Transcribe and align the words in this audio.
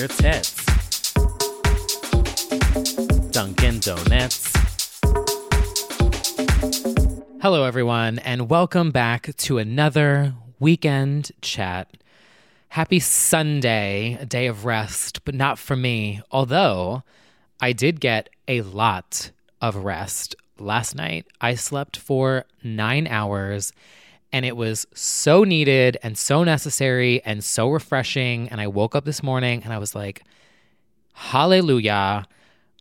Your 0.00 0.08
tits. 0.08 0.54
Dunkin' 3.32 3.80
Donuts. 3.80 4.50
Hello, 7.42 7.64
everyone, 7.64 8.18
and 8.20 8.48
welcome 8.48 8.92
back 8.92 9.36
to 9.36 9.58
another 9.58 10.32
weekend 10.58 11.32
chat. 11.42 11.98
Happy 12.70 12.98
Sunday, 12.98 14.16
a 14.18 14.24
day 14.24 14.46
of 14.46 14.64
rest, 14.64 15.22
but 15.26 15.34
not 15.34 15.58
for 15.58 15.76
me. 15.76 16.22
Although 16.30 17.02
I 17.60 17.72
did 17.74 18.00
get 18.00 18.30
a 18.48 18.62
lot 18.62 19.32
of 19.60 19.76
rest 19.76 20.34
last 20.58 20.94
night. 20.94 21.26
I 21.42 21.56
slept 21.56 21.98
for 21.98 22.46
nine 22.64 23.06
hours, 23.06 23.74
and 24.32 24.44
it 24.44 24.56
was 24.56 24.86
so 24.94 25.44
needed 25.44 25.96
and 26.02 26.16
so 26.16 26.44
necessary 26.44 27.22
and 27.24 27.42
so 27.42 27.68
refreshing. 27.68 28.48
And 28.48 28.60
I 28.60 28.66
woke 28.68 28.94
up 28.94 29.04
this 29.04 29.22
morning 29.22 29.62
and 29.64 29.72
I 29.72 29.78
was 29.78 29.94
like, 29.94 30.22
Hallelujah. 31.12 32.26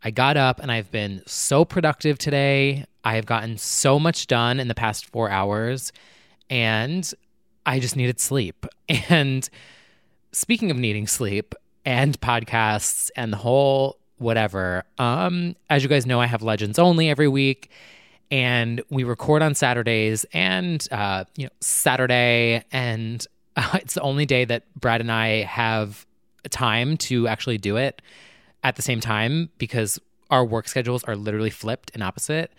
I 0.03 0.11
got 0.11 0.37
up 0.37 0.59
and 0.59 0.71
I've 0.71 0.91
been 0.91 1.21
so 1.25 1.65
productive 1.65 2.17
today. 2.17 2.85
I 3.03 3.15
have 3.15 3.25
gotten 3.25 3.57
so 3.57 3.99
much 3.99 4.27
done 4.27 4.59
in 4.59 4.67
the 4.67 4.75
past 4.75 5.05
four 5.05 5.29
hours, 5.29 5.91
and 6.49 7.11
I 7.65 7.79
just 7.79 7.95
needed 7.95 8.19
sleep. 8.19 8.65
And 9.09 9.47
speaking 10.31 10.71
of 10.71 10.77
needing 10.77 11.05
sleep 11.05 11.53
and 11.85 12.19
podcasts 12.21 13.11
and 13.15 13.31
the 13.31 13.37
whole 13.37 13.97
whatever, 14.17 14.83
um, 14.97 15.55
as 15.69 15.83
you 15.83 15.89
guys 15.89 16.05
know, 16.05 16.19
I 16.19 16.25
have 16.25 16.41
Legends 16.41 16.79
Only 16.79 17.09
every 17.09 17.27
week. 17.27 17.69
And 18.31 18.81
we 18.89 19.03
record 19.03 19.41
on 19.41 19.55
Saturdays 19.55 20.25
and, 20.33 20.85
uh, 20.91 21.25
you 21.35 21.45
know, 21.45 21.51
Saturday. 21.61 22.63
And 22.71 23.25
uh, 23.55 23.79
it's 23.81 23.95
the 23.95 24.01
only 24.01 24.25
day 24.25 24.45
that 24.45 24.63
Brad 24.79 25.01
and 25.01 25.11
I 25.11 25.43
have 25.43 26.05
time 26.49 26.97
to 26.97 27.27
actually 27.27 27.57
do 27.57 27.77
it 27.77 28.01
at 28.63 28.75
the 28.75 28.81
same 28.81 28.99
time 28.99 29.49
because 29.57 29.99
our 30.29 30.45
work 30.45 30.67
schedules 30.67 31.03
are 31.05 31.15
literally 31.15 31.49
flipped 31.49 31.91
and 31.93 32.03
opposite. 32.03 32.51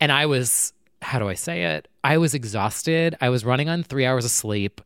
And 0.00 0.10
I 0.10 0.26
was, 0.26 0.72
how 1.00 1.18
do 1.18 1.28
I 1.28 1.34
say 1.34 1.64
it? 1.76 1.88
I 2.02 2.18
was 2.18 2.34
exhausted. 2.34 3.16
I 3.20 3.28
was 3.28 3.44
running 3.44 3.68
on 3.68 3.82
three 3.82 4.04
hours 4.04 4.24
of 4.24 4.30
sleep 4.30 4.80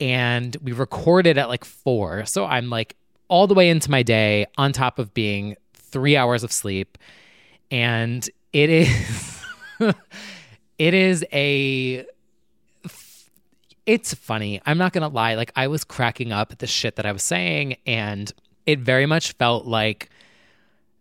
and 0.00 0.56
we 0.62 0.72
recorded 0.72 1.38
at 1.38 1.48
like 1.48 1.64
four. 1.64 2.24
So 2.26 2.44
I'm 2.44 2.70
like 2.70 2.96
all 3.28 3.46
the 3.46 3.54
way 3.54 3.68
into 3.68 3.90
my 3.90 4.02
day 4.02 4.46
on 4.56 4.72
top 4.72 4.98
of 4.98 5.14
being 5.14 5.56
three 5.72 6.16
hours 6.16 6.44
of 6.44 6.52
sleep. 6.52 6.98
And 7.70 8.28
it 8.54 8.70
is, 8.70 9.44
it 10.78 10.94
is 10.94 11.24
a, 11.32 12.06
it's 13.84 14.14
funny. 14.14 14.62
I'm 14.64 14.78
not 14.78 14.92
going 14.92 15.02
to 15.02 15.14
lie. 15.14 15.34
Like 15.34 15.52
I 15.56 15.68
was 15.68 15.84
cracking 15.84 16.32
up 16.32 16.52
at 16.52 16.60
the 16.60 16.66
shit 16.66 16.96
that 16.96 17.04
I 17.04 17.12
was 17.12 17.22
saying. 17.22 17.76
And 17.86 18.32
it 18.64 18.80
very 18.80 19.06
much 19.06 19.32
felt 19.32 19.66
like 19.66 20.08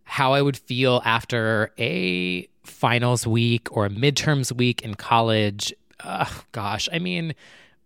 how 0.04 0.34
I 0.34 0.42
would 0.42 0.58
feel 0.58 1.02
after 1.06 1.72
a 1.80 2.48
finals 2.64 3.26
week 3.26 3.76
or 3.76 3.86
a 3.86 3.90
midterms 3.90 4.52
week 4.52 4.82
in 4.82 4.96
college. 4.96 5.74
Oh, 6.04 6.44
gosh, 6.52 6.90
I 6.92 7.00
mean, 7.00 7.36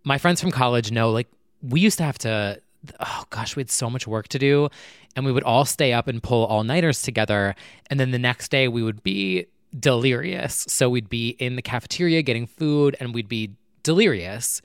my 0.04 0.18
friends 0.18 0.40
from 0.40 0.50
college 0.50 0.90
know 0.90 1.10
like 1.10 1.28
we 1.62 1.80
used 1.80 1.98
to 1.98 2.04
have 2.04 2.18
to, 2.18 2.60
oh 3.00 3.24
gosh, 3.30 3.54
we 3.54 3.60
had 3.60 3.70
so 3.70 3.88
much 3.90 4.06
work 4.06 4.28
to 4.28 4.38
do. 4.38 4.68
And 5.14 5.24
we 5.24 5.32
would 5.32 5.42
all 5.42 5.64
stay 5.64 5.92
up 5.92 6.06
and 6.06 6.22
pull 6.22 6.46
all 6.46 6.64
nighters 6.64 7.02
together. 7.02 7.54
And 7.90 7.98
then 7.98 8.10
the 8.12 8.18
next 8.18 8.50
day 8.50 8.68
we 8.68 8.82
would 8.82 9.02
be 9.02 9.46
delirious. 9.78 10.66
So 10.68 10.88
we'd 10.88 11.08
be 11.08 11.30
in 11.30 11.56
the 11.56 11.62
cafeteria 11.62 12.22
getting 12.22 12.46
food 12.46 12.96
and 13.00 13.14
we'd 13.14 13.28
be 13.28 13.52
delirious. 13.82 14.62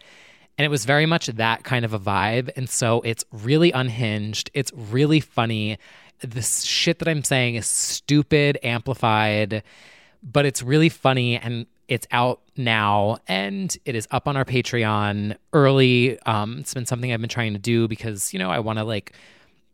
And 0.58 0.66
it 0.66 0.70
was 0.70 0.86
very 0.86 1.06
much 1.06 1.28
that 1.28 1.64
kind 1.64 1.84
of 1.84 1.94
a 1.94 2.00
vibe. 2.00 2.52
And 2.56 2.70
so 2.70 3.02
it's 3.02 3.24
really 3.32 3.72
unhinged. 3.72 4.52
It's 4.54 4.72
really 4.74 5.20
funny. 5.20 5.80
This 6.22 6.62
shit 6.62 7.00
that 7.00 7.08
I'm 7.08 7.24
saying 7.24 7.56
is 7.56 7.66
stupid, 7.66 8.60
amplified 8.64 9.64
but 10.24 10.46
it's 10.46 10.64
really 10.64 10.90
funny 10.90 11.38
and 11.38 11.66
it's 11.88 12.08
out 12.12 12.42
now 12.56 13.18
and 13.28 13.76
it 13.86 13.96
is 13.96 14.08
up 14.10 14.28
on 14.28 14.38
our 14.38 14.46
Patreon 14.46 15.36
early. 15.52 16.20
Um, 16.22 16.60
it's 16.60 16.74
been 16.74 16.86
something 16.86 17.12
I've 17.12 17.20
been 17.20 17.30
trying 17.30 17.54
to 17.54 17.60
do 17.60 17.88
because, 17.88 18.32
you 18.32 18.40
know, 18.40 18.50
I 18.50 18.60
want 18.60 18.80
to 18.80 18.86
like, 18.86 19.14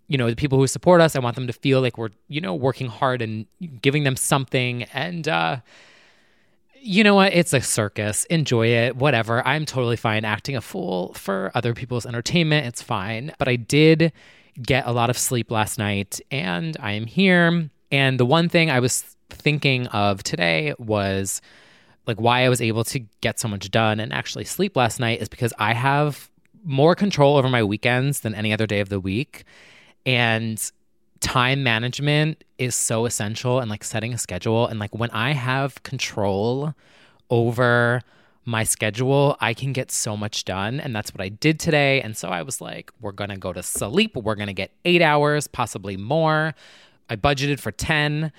you 0.09 0.17
know, 0.17 0.29
the 0.29 0.35
people 0.35 0.57
who 0.57 0.67
support 0.67 0.99
us, 0.99 1.15
I 1.15 1.19
want 1.19 1.35
them 1.35 1.47
to 1.47 1.53
feel 1.53 1.81
like 1.81 1.97
we're, 1.97 2.09
you 2.27 2.41
know, 2.41 2.53
working 2.53 2.87
hard 2.87 3.21
and 3.21 3.45
giving 3.81 4.03
them 4.03 4.17
something. 4.17 4.83
And, 4.83 5.27
uh, 5.27 5.57
you 6.81 7.03
know 7.03 7.15
what? 7.15 7.33
It's 7.33 7.53
a 7.53 7.61
circus. 7.61 8.25
Enjoy 8.25 8.67
it. 8.67 8.95
Whatever. 8.95 9.45
I'm 9.47 9.65
totally 9.65 9.97
fine 9.97 10.25
acting 10.25 10.55
a 10.55 10.61
fool 10.61 11.13
for 11.13 11.51
other 11.53 11.73
people's 11.73 12.05
entertainment. 12.05 12.65
It's 12.65 12.81
fine. 12.81 13.33
But 13.37 13.47
I 13.47 13.55
did 13.55 14.11
get 14.59 14.87
a 14.87 14.91
lot 14.91 15.09
of 15.09 15.17
sleep 15.17 15.51
last 15.51 15.77
night 15.77 16.19
and 16.31 16.75
I 16.79 16.93
am 16.93 17.05
here. 17.05 17.69
And 17.91 18.19
the 18.19 18.25
one 18.25 18.49
thing 18.49 18.71
I 18.71 18.79
was 18.79 19.15
thinking 19.29 19.87
of 19.87 20.23
today 20.23 20.73
was 20.79 21.41
like 22.07 22.19
why 22.19 22.45
I 22.45 22.49
was 22.49 22.61
able 22.61 22.83
to 22.85 22.99
get 23.21 23.39
so 23.39 23.47
much 23.47 23.69
done 23.69 23.99
and 23.99 24.11
actually 24.11 24.45
sleep 24.45 24.75
last 24.75 24.99
night 24.99 25.21
is 25.21 25.29
because 25.29 25.53
I 25.59 25.73
have 25.73 26.29
more 26.63 26.95
control 26.95 27.37
over 27.37 27.47
my 27.47 27.63
weekends 27.63 28.21
than 28.21 28.33
any 28.33 28.51
other 28.51 28.65
day 28.65 28.79
of 28.79 28.89
the 28.89 28.99
week. 28.99 29.43
And 30.09 30.71
time 31.19 31.61
management 31.61 32.43
is 32.57 32.73
so 32.73 33.05
essential 33.05 33.59
and 33.59 33.69
like 33.69 33.83
setting 33.83 34.11
a 34.11 34.17
schedule. 34.17 34.65
And 34.65 34.79
like 34.79 34.95
when 34.95 35.11
I 35.11 35.33
have 35.33 35.83
control 35.83 36.73
over 37.29 38.01
my 38.43 38.63
schedule, 38.63 39.37
I 39.39 39.53
can 39.53 39.71
get 39.71 39.91
so 39.91 40.17
much 40.17 40.45
done. 40.45 40.79
And 40.79 40.95
that's 40.95 41.13
what 41.13 41.21
I 41.21 41.29
did 41.29 41.59
today. 41.59 42.01
And 42.01 42.17
so 42.17 42.29
I 42.29 42.41
was 42.41 42.59
like, 42.59 42.91
we're 42.99 43.11
going 43.11 43.29
to 43.29 43.37
go 43.37 43.53
to 43.53 43.61
sleep. 43.61 44.15
We're 44.15 44.33
going 44.33 44.47
to 44.47 44.53
get 44.53 44.71
eight 44.83 45.03
hours, 45.03 45.45
possibly 45.45 45.95
more. 45.95 46.55
I 47.07 47.15
budgeted 47.15 47.59
for 47.59 47.71
10 47.71 48.31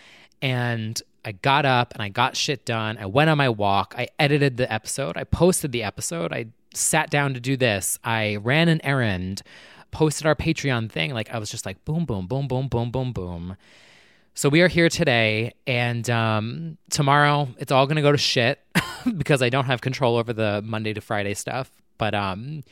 and 0.43 1.01
I 1.25 1.33
got 1.33 1.65
up 1.65 1.93
and 1.95 2.03
I 2.03 2.09
got 2.09 2.37
shit 2.37 2.65
done. 2.65 2.99
I 2.99 3.07
went 3.07 3.31
on 3.31 3.39
my 3.39 3.49
walk. 3.49 3.95
I 3.97 4.09
edited 4.19 4.57
the 4.57 4.73
episode. 4.73 5.17
I 5.17 5.23
posted 5.23 5.71
the 5.71 5.85
episode. 5.85 6.33
I 6.33 6.47
sat 6.75 7.11
down 7.11 7.35
to 7.35 7.41
do 7.41 7.57
this. 7.57 7.97
I 8.03 8.37
ran 8.37 8.69
an 8.69 8.81
errand, 8.85 9.43
posted 9.91 10.27
our 10.27 10.35
Patreon 10.35 10.91
thing. 10.91 11.13
Like 11.13 11.31
I 11.31 11.39
was 11.39 11.51
just 11.51 11.67
like 11.67 11.85
boom, 11.85 12.05
boom, 12.05 12.27
boom, 12.27 12.49
boom, 12.49 12.69
boom, 12.69 12.91
boom, 12.91 13.13
boom. 13.13 13.57
So 14.35 14.49
we 14.49 14.61
are 14.63 14.69
here 14.69 14.89
today, 14.89 15.53
and 15.67 16.09
um, 16.09 16.79
tomorrow 16.89 17.49
it's 17.59 17.73
all 17.73 17.87
gonna 17.87 18.03
go 18.03 18.13
to 18.13 18.19
shit 18.19 18.61
because 19.17 19.43
I 19.43 19.49
don't 19.49 19.67
have 19.67 19.81
control 19.81 20.17
over 20.17 20.33
the 20.33 20.63
Monday 20.65 20.93
to 20.93 21.01
Friday 21.01 21.35
stuff. 21.35 21.71
But 21.99 22.15
um, 22.15 22.63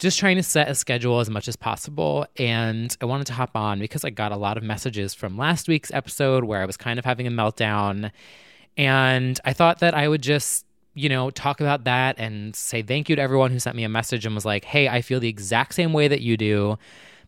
just 0.00 0.18
trying 0.18 0.36
to 0.36 0.42
set 0.42 0.68
a 0.68 0.74
schedule 0.74 1.20
as 1.20 1.28
much 1.28 1.46
as 1.46 1.56
possible. 1.56 2.26
And 2.38 2.96
I 3.00 3.04
wanted 3.04 3.26
to 3.28 3.34
hop 3.34 3.54
on 3.54 3.78
because 3.78 4.04
I 4.04 4.10
got 4.10 4.32
a 4.32 4.36
lot 4.36 4.56
of 4.56 4.62
messages 4.62 5.12
from 5.12 5.36
last 5.36 5.68
week's 5.68 5.92
episode 5.92 6.44
where 6.44 6.62
I 6.62 6.64
was 6.64 6.78
kind 6.78 6.98
of 6.98 7.04
having 7.04 7.26
a 7.26 7.30
meltdown. 7.30 8.10
And 8.78 9.38
I 9.44 9.52
thought 9.52 9.80
that 9.80 9.94
I 9.94 10.08
would 10.08 10.22
just, 10.22 10.64
you 10.94 11.08
know, 11.08 11.30
talk 11.30 11.60
about 11.60 11.84
that 11.84 12.18
and 12.18 12.54
say 12.54 12.82
thank 12.82 13.08
you 13.08 13.16
to 13.16 13.22
everyone 13.22 13.50
who 13.50 13.58
sent 13.58 13.76
me 13.76 13.84
a 13.84 13.88
message 13.88 14.26
and 14.26 14.34
was 14.34 14.44
like, 14.44 14.64
hey, 14.64 14.88
I 14.88 15.02
feel 15.02 15.20
the 15.20 15.28
exact 15.28 15.74
same 15.74 15.92
way 15.92 16.08
that 16.08 16.20
you 16.20 16.36
do. 16.36 16.78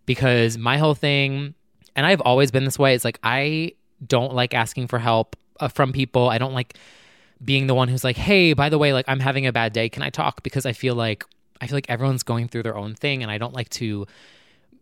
Because 0.04 0.58
my 0.58 0.78
whole 0.78 0.94
thing, 0.94 1.54
and 1.94 2.04
I've 2.04 2.20
always 2.22 2.50
been 2.50 2.64
this 2.64 2.78
way, 2.78 2.94
it's 2.94 3.04
like 3.04 3.20
I 3.22 3.72
don't 4.06 4.34
like 4.34 4.52
asking 4.52 4.88
for 4.88 4.98
help 4.98 5.36
uh, 5.60 5.68
from 5.68 5.92
people. 5.92 6.28
I 6.28 6.38
don't 6.38 6.54
like 6.54 6.76
being 7.44 7.66
the 7.66 7.74
one 7.74 7.88
who's 7.88 8.04
like, 8.04 8.16
hey, 8.16 8.52
by 8.52 8.68
the 8.68 8.78
way, 8.78 8.92
like 8.92 9.04
I'm 9.08 9.20
having 9.20 9.46
a 9.46 9.52
bad 9.52 9.72
day. 9.72 9.88
Can 9.88 10.02
I 10.02 10.10
talk? 10.10 10.42
Because 10.42 10.66
I 10.66 10.72
feel 10.72 10.94
like 10.94 11.24
I 11.60 11.68
feel 11.68 11.76
like 11.76 11.88
everyone's 11.88 12.24
going 12.24 12.48
through 12.48 12.64
their 12.64 12.76
own 12.76 12.94
thing 12.94 13.22
and 13.22 13.30
I 13.30 13.38
don't 13.38 13.54
like 13.54 13.68
to 13.70 14.06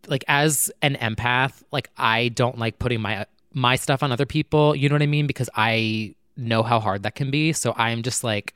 like 0.07 0.23
as 0.27 0.71
an 0.81 0.95
empath, 0.95 1.61
like 1.71 1.89
I 1.97 2.29
don't 2.29 2.57
like 2.57 2.79
putting 2.79 3.01
my 3.01 3.25
my 3.53 3.75
stuff 3.75 4.01
on 4.01 4.11
other 4.11 4.25
people, 4.25 4.75
you 4.75 4.89
know 4.89 4.95
what 4.95 5.01
I 5.01 5.07
mean? 5.07 5.27
Because 5.27 5.49
I 5.55 6.15
know 6.37 6.63
how 6.63 6.79
hard 6.79 7.03
that 7.03 7.15
can 7.15 7.29
be. 7.29 7.53
So 7.53 7.73
I'm 7.77 8.01
just 8.01 8.23
like 8.23 8.55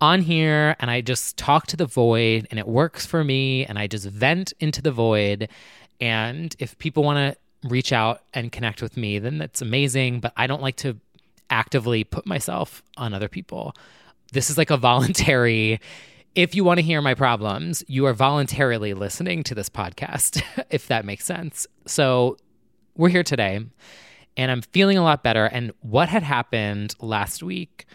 on 0.00 0.22
here 0.22 0.76
and 0.80 0.90
I 0.90 1.00
just 1.00 1.36
talk 1.36 1.66
to 1.68 1.76
the 1.76 1.86
void 1.86 2.46
and 2.50 2.58
it 2.58 2.66
works 2.66 3.04
for 3.04 3.22
me 3.22 3.66
and 3.66 3.78
I 3.78 3.86
just 3.86 4.06
vent 4.06 4.52
into 4.60 4.80
the 4.80 4.92
void 4.92 5.48
and 6.00 6.54
if 6.58 6.78
people 6.78 7.02
want 7.02 7.18
to 7.18 7.68
reach 7.68 7.92
out 7.92 8.22
and 8.32 8.50
connect 8.50 8.80
with 8.80 8.96
me, 8.96 9.18
then 9.18 9.38
that's 9.38 9.60
amazing. 9.60 10.20
But 10.20 10.32
I 10.36 10.46
don't 10.46 10.62
like 10.62 10.76
to 10.76 10.98
actively 11.50 12.04
put 12.04 12.26
myself 12.26 12.82
on 12.96 13.12
other 13.12 13.28
people. 13.28 13.74
This 14.32 14.50
is 14.50 14.56
like 14.56 14.70
a 14.70 14.76
voluntary. 14.78 15.80
If 16.34 16.54
you 16.54 16.64
want 16.64 16.78
to 16.78 16.82
hear 16.82 17.02
my 17.02 17.14
problems, 17.14 17.84
you 17.86 18.06
are 18.06 18.14
voluntarily 18.14 18.94
listening 18.94 19.42
to 19.44 19.54
this 19.54 19.68
podcast, 19.68 20.42
if 20.70 20.86
that 20.88 21.04
makes 21.04 21.24
sense. 21.24 21.66
So 21.86 22.36
we're 22.96 23.08
here 23.08 23.24
today 23.24 23.60
and 24.36 24.50
I'm 24.50 24.62
feeling 24.62 24.96
a 24.96 25.02
lot 25.02 25.22
better. 25.22 25.44
And 25.44 25.72
what 25.80 26.08
had 26.08 26.22
happened 26.22 26.94
last 27.00 27.42
week 27.42 27.86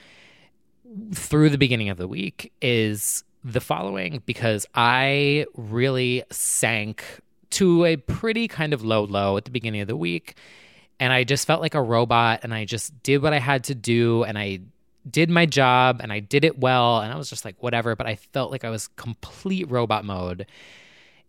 through 1.14 1.50
the 1.50 1.58
beginning 1.58 1.90
of 1.90 1.98
the 1.98 2.08
week 2.08 2.52
is 2.62 3.24
the 3.44 3.62
following 3.62 4.22
because 4.26 4.66
I 4.74 5.46
really 5.56 6.24
sank 6.32 7.04
to 7.52 7.86
a 7.86 7.96
pretty 7.96 8.48
kind 8.48 8.74
of 8.74 8.84
low 8.84 9.04
low 9.04 9.38
at 9.38 9.46
the 9.46 9.52
beginning 9.52 9.82
of 9.82 9.88
the 9.88 9.96
week. 9.96 10.36
And 11.00 11.12
I 11.12 11.24
just 11.24 11.46
felt 11.46 11.62
like 11.62 11.76
a 11.76 11.82
robot 11.82 12.42
and 12.44 12.54
I 12.54 12.66
just 12.66 13.04
did 13.04 13.22
what 13.22 13.34
I 13.34 13.40
had 13.40 13.66
to 13.66 13.76
do 13.76 14.24
and 14.24 14.38
I 14.38 14.62
did 15.10 15.30
my 15.30 15.46
job 15.46 16.00
and 16.02 16.12
I 16.12 16.20
did 16.20 16.44
it 16.44 16.58
well. 16.60 17.00
And 17.00 17.14
I 17.14 17.18
was 17.18 17.30
just 17.30 17.46
like, 17.46 17.62
whatever. 17.62 17.96
But 17.96 18.08
I 18.08 18.16
felt 18.16 18.52
like 18.52 18.64
I 18.64 18.70
was 18.70 18.88
complete 18.88 19.70
robot 19.70 20.06
mode. 20.06 20.48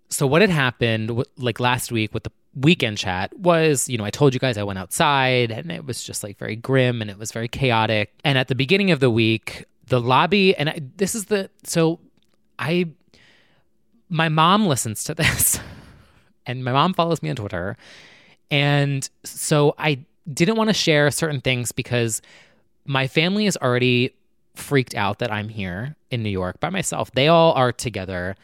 So, 0.09 0.27
what 0.27 0.41
had 0.41 0.51
happened 0.51 1.25
like 1.37 1.59
last 1.59 1.91
week 1.91 2.15
with 2.15 2.23
the 2.23 2.31
weekend 2.57 2.99
chat 2.99 3.39
was, 3.39 3.89
you 3.89 3.99
know, 3.99 4.05
I 4.05 4.11
told 4.11 4.33
you 4.35 4.41
guys 4.41 4.57
I 4.57 4.63
went 4.63 4.79
outside 4.79 5.51
and 5.51 5.71
it 5.71 5.85
was 5.85 6.03
just 6.03 6.25
like 6.25 6.39
very 6.39 6.57
grim 6.57 7.03
and 7.03 7.11
it 7.11 7.19
was 7.19 7.31
very 7.31 7.49
chaotic. 7.49 8.13
And 8.25 8.39
at 8.39 8.49
the 8.49 8.55
beginning 8.55 8.91
of 8.91 9.01
the 9.01 9.11
week, 9.11 9.67
the 9.87 10.01
lobby, 10.01 10.57
and 10.57 10.71
I, 10.71 10.81
this 10.97 11.15
is 11.15 11.27
the, 11.27 11.51
so 11.65 12.01
I, 12.59 12.89
my 14.09 14.29
mom 14.29 14.67
listens 14.67 15.05
to 15.05 15.15
this 15.15 15.61
and 16.47 16.65
my 16.65 16.73
mom 16.73 16.95
follows 16.95 17.23
me 17.23 17.31
on 17.31 17.37
Twitter. 17.37 17.77
And 18.51 19.09
so 19.25 19.75
I 19.79 19.99
didn't 20.33 20.57
want 20.57 20.71
to 20.71 20.75
share 20.75 21.11
certain 21.11 21.41
things 21.41 21.73
because 21.73 22.23
my 22.87 23.07
family 23.07 23.47
is 23.47 23.57
already 23.59 24.15
freaked 24.55 24.95
out 24.95 25.19
that 25.19 25.31
I'm 25.31 25.49
here 25.49 25.97
in 26.11 26.23
New 26.23 26.31
York 26.31 26.61
by 26.61 26.71
myself. 26.71 27.11
They 27.13 27.29
all 27.29 27.53
are 27.53 27.73
together 27.73 28.37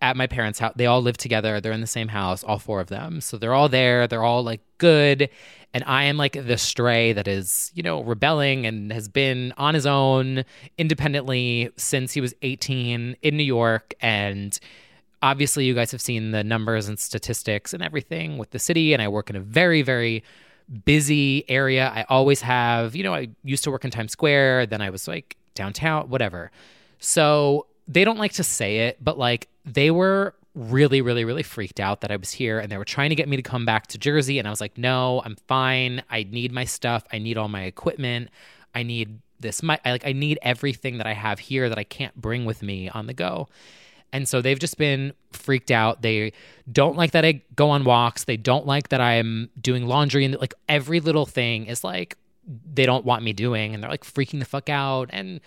at 0.00 0.16
my 0.16 0.26
parents' 0.26 0.58
house. 0.58 0.72
They 0.76 0.86
all 0.86 1.02
live 1.02 1.16
together. 1.16 1.60
They're 1.60 1.72
in 1.72 1.80
the 1.80 1.86
same 1.86 2.08
house, 2.08 2.44
all 2.44 2.58
four 2.58 2.80
of 2.80 2.88
them. 2.88 3.20
So 3.20 3.38
they're 3.38 3.54
all 3.54 3.68
there. 3.68 4.06
They're 4.06 4.22
all 4.22 4.42
like 4.42 4.60
good. 4.78 5.28
And 5.74 5.84
I 5.86 6.04
am 6.04 6.16
like 6.16 6.32
the 6.32 6.56
stray 6.56 7.12
that 7.12 7.28
is, 7.28 7.70
you 7.74 7.82
know, 7.82 8.02
rebelling 8.02 8.66
and 8.66 8.92
has 8.92 9.08
been 9.08 9.52
on 9.58 9.74
his 9.74 9.86
own 9.86 10.44
independently 10.78 11.70
since 11.76 12.12
he 12.12 12.20
was 12.20 12.34
18 12.42 13.16
in 13.20 13.36
New 13.36 13.42
York. 13.42 13.94
And 14.00 14.58
obviously, 15.22 15.64
you 15.64 15.74
guys 15.74 15.90
have 15.92 16.00
seen 16.00 16.30
the 16.30 16.44
numbers 16.44 16.88
and 16.88 16.98
statistics 16.98 17.74
and 17.74 17.82
everything 17.82 18.38
with 18.38 18.50
the 18.50 18.58
city. 18.58 18.92
And 18.92 19.02
I 19.02 19.08
work 19.08 19.28
in 19.28 19.36
a 19.36 19.40
very, 19.40 19.82
very 19.82 20.22
busy 20.84 21.44
area. 21.48 21.92
I 21.94 22.04
always 22.08 22.40
have, 22.40 22.96
you 22.96 23.02
know, 23.02 23.14
I 23.14 23.28
used 23.44 23.64
to 23.64 23.70
work 23.70 23.84
in 23.84 23.90
Times 23.90 24.12
Square. 24.12 24.66
Then 24.66 24.80
I 24.80 24.90
was 24.90 25.06
like 25.06 25.36
downtown, 25.54 26.08
whatever. 26.08 26.50
So 26.98 27.66
they 27.88 28.04
don't 28.04 28.18
like 28.18 28.32
to 28.32 28.44
say 28.44 28.88
it, 28.88 29.02
but 29.02 29.18
like 29.18 29.48
they 29.66 29.90
were 29.90 30.34
really, 30.54 31.02
really, 31.02 31.24
really 31.24 31.42
freaked 31.42 31.80
out 31.80 32.00
that 32.00 32.10
I 32.10 32.16
was 32.16 32.32
here 32.32 32.58
and 32.58 32.72
they 32.72 32.78
were 32.78 32.84
trying 32.84 33.10
to 33.10 33.16
get 33.16 33.28
me 33.28 33.36
to 33.36 33.42
come 33.42 33.66
back 33.66 33.88
to 33.88 33.98
Jersey. 33.98 34.38
And 34.38 34.48
I 34.48 34.50
was 34.50 34.60
like, 34.60 34.78
no, 34.78 35.20
I'm 35.24 35.36
fine. 35.46 36.02
I 36.08 36.22
need 36.22 36.50
my 36.50 36.64
stuff. 36.64 37.04
I 37.12 37.18
need 37.18 37.36
all 37.36 37.48
my 37.48 37.64
equipment. 37.64 38.30
I 38.74 38.82
need 38.82 39.18
this. 39.38 39.62
My, 39.62 39.78
I, 39.84 39.92
like, 39.92 40.06
I 40.06 40.12
need 40.12 40.38
everything 40.40 40.96
that 40.98 41.06
I 41.06 41.12
have 41.12 41.40
here 41.40 41.68
that 41.68 41.78
I 41.78 41.84
can't 41.84 42.14
bring 42.16 42.46
with 42.46 42.62
me 42.62 42.88
on 42.88 43.06
the 43.06 43.12
go. 43.12 43.48
And 44.12 44.26
so 44.26 44.40
they've 44.40 44.58
just 44.58 44.78
been 44.78 45.12
freaked 45.32 45.70
out. 45.70 46.00
They 46.00 46.32
don't 46.72 46.96
like 46.96 47.10
that 47.10 47.24
I 47.24 47.42
go 47.54 47.68
on 47.68 47.84
walks. 47.84 48.24
They 48.24 48.38
don't 48.38 48.66
like 48.66 48.88
that 48.88 49.00
I'm 49.00 49.50
doing 49.60 49.86
laundry 49.86 50.24
and 50.24 50.36
like 50.40 50.54
every 50.68 51.00
little 51.00 51.26
thing 51.26 51.66
is 51.66 51.84
like 51.84 52.16
they 52.72 52.86
don't 52.86 53.04
want 53.04 53.24
me 53.24 53.32
doing 53.32 53.74
and 53.74 53.82
they're 53.82 53.90
like 53.90 54.04
freaking 54.04 54.38
the 54.38 54.44
fuck 54.44 54.70
out 54.70 55.10
and 55.12 55.40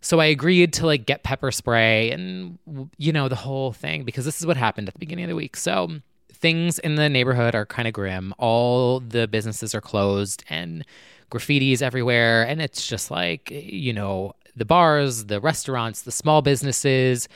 so 0.00 0.20
I 0.20 0.26
agreed 0.26 0.72
to 0.74 0.86
like 0.86 1.06
get 1.06 1.22
pepper 1.22 1.50
spray 1.50 2.10
and 2.10 2.58
you 2.96 3.12
know 3.12 3.28
the 3.28 3.36
whole 3.36 3.72
thing 3.72 4.04
because 4.04 4.24
this 4.24 4.40
is 4.40 4.46
what 4.46 4.56
happened 4.56 4.88
at 4.88 4.94
the 4.94 5.00
beginning 5.00 5.24
of 5.24 5.28
the 5.28 5.36
week. 5.36 5.56
So 5.56 6.00
things 6.32 6.78
in 6.78 6.94
the 6.94 7.08
neighborhood 7.08 7.54
are 7.54 7.66
kind 7.66 7.88
of 7.88 7.94
grim. 7.94 8.32
All 8.38 9.00
the 9.00 9.26
businesses 9.26 9.74
are 9.74 9.80
closed 9.80 10.44
and 10.48 10.84
graffiti's 11.30 11.82
everywhere 11.82 12.44
and 12.44 12.62
it's 12.62 12.86
just 12.86 13.10
like 13.10 13.50
you 13.50 13.92
know 13.92 14.34
the 14.56 14.64
bars, 14.64 15.26
the 15.26 15.40
restaurants, 15.40 16.02
the 16.02 16.12
small 16.12 16.42
businesses, 16.42 17.28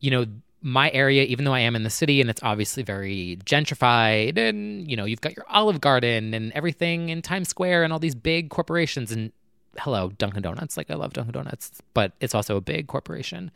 you 0.00 0.10
know 0.10 0.26
my 0.62 0.90
area 0.92 1.22
even 1.24 1.44
though 1.44 1.52
I 1.52 1.60
am 1.60 1.76
in 1.76 1.82
the 1.82 1.90
city 1.90 2.20
and 2.20 2.28
it's 2.30 2.42
obviously 2.42 2.82
very 2.82 3.38
gentrified 3.44 4.36
and 4.38 4.90
you 4.90 4.96
know 4.96 5.04
you've 5.04 5.20
got 5.20 5.36
your 5.36 5.44
Olive 5.48 5.80
Garden 5.80 6.32
and 6.32 6.50
everything 6.54 7.10
in 7.10 7.20
Times 7.22 7.48
Square 7.48 7.84
and 7.84 7.92
all 7.92 7.98
these 7.98 8.14
big 8.14 8.48
corporations 8.48 9.12
and 9.12 9.32
hello, 9.78 10.10
Dunkin' 10.18 10.42
Donuts. 10.42 10.76
Like 10.76 10.90
I 10.90 10.94
love 10.94 11.12
Dunkin' 11.12 11.32
Donuts, 11.32 11.80
but 11.94 12.12
it's 12.20 12.34
also 12.34 12.56
a 12.56 12.60
big 12.60 12.86
corporation. 12.86 13.50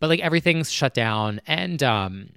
But 0.00 0.08
like 0.08 0.20
everything's 0.20 0.70
shut 0.70 0.94
down 0.94 1.40
and 1.46 1.82
um 1.82 2.30